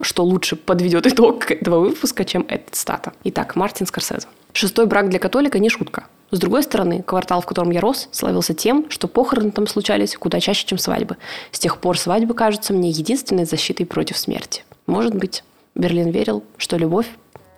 что 0.01 0.25
лучше 0.25 0.57
подведет 0.57 1.07
итог 1.07 1.51
этого 1.51 1.81
выпуска, 1.81 2.25
чем 2.25 2.45
эта 2.49 2.71
цитата. 2.71 3.13
Итак, 3.25 3.57
Мартин 3.57 3.87
Скорсезе. 3.87 4.29
Шестой 4.53 4.87
брак 4.87 5.09
для 5.09 5.19
католика 5.19 5.59
не 5.59 5.69
шутка. 5.69 6.07
С 6.31 6.39
другой 6.39 6.63
стороны, 6.63 7.03
квартал, 7.03 7.41
в 7.41 7.47
котором 7.47 7.71
я 7.71 7.81
рос, 7.81 8.09
славился 8.13 8.53
тем, 8.53 8.91
что 8.91 9.09
похороны 9.09 9.51
там 9.51 9.67
случались 9.67 10.15
куда 10.17 10.41
чаще, 10.41 10.67
чем 10.67 10.79
свадьбы. 10.79 11.17
С 11.53 11.59
тех 11.59 11.79
пор 11.79 11.99
свадьбы 11.99 12.35
кажутся 12.35 12.75
мне 12.75 12.91
единственной 12.91 13.47
защитой 13.47 13.85
против 13.85 14.19
смерти. 14.19 14.65
Может 14.87 15.15
быть, 15.15 15.43
Берлин 15.75 16.11
верил, 16.11 16.45
что 16.59 16.77
любовь 16.77 17.07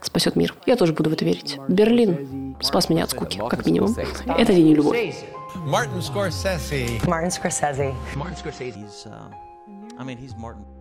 спасет 0.02 0.36
мир. 0.36 0.54
Я 0.66 0.76
тоже 0.76 0.92
буду 0.92 1.10
в 1.10 1.12
это 1.12 1.24
верить. 1.24 1.58
Берлин 1.68 2.56
спас 2.60 2.88
меня 2.88 3.04
от 3.04 3.10
скуки, 3.10 3.40
как 3.48 3.66
минимум. 3.66 3.96
Это 4.26 4.52
не 4.52 4.74
любовь. 4.74 5.16
Martin 5.66 6.00
Scorsese. 6.00 7.00
Martin 7.04 7.30
Scorsese. 7.30 7.92
He's, 8.72 9.06
uh, 9.06 9.10
I 9.98 10.04
mean, 10.04 10.16
he's 10.16 10.34
Martin 10.36 10.62
Scorsese. 10.62 10.79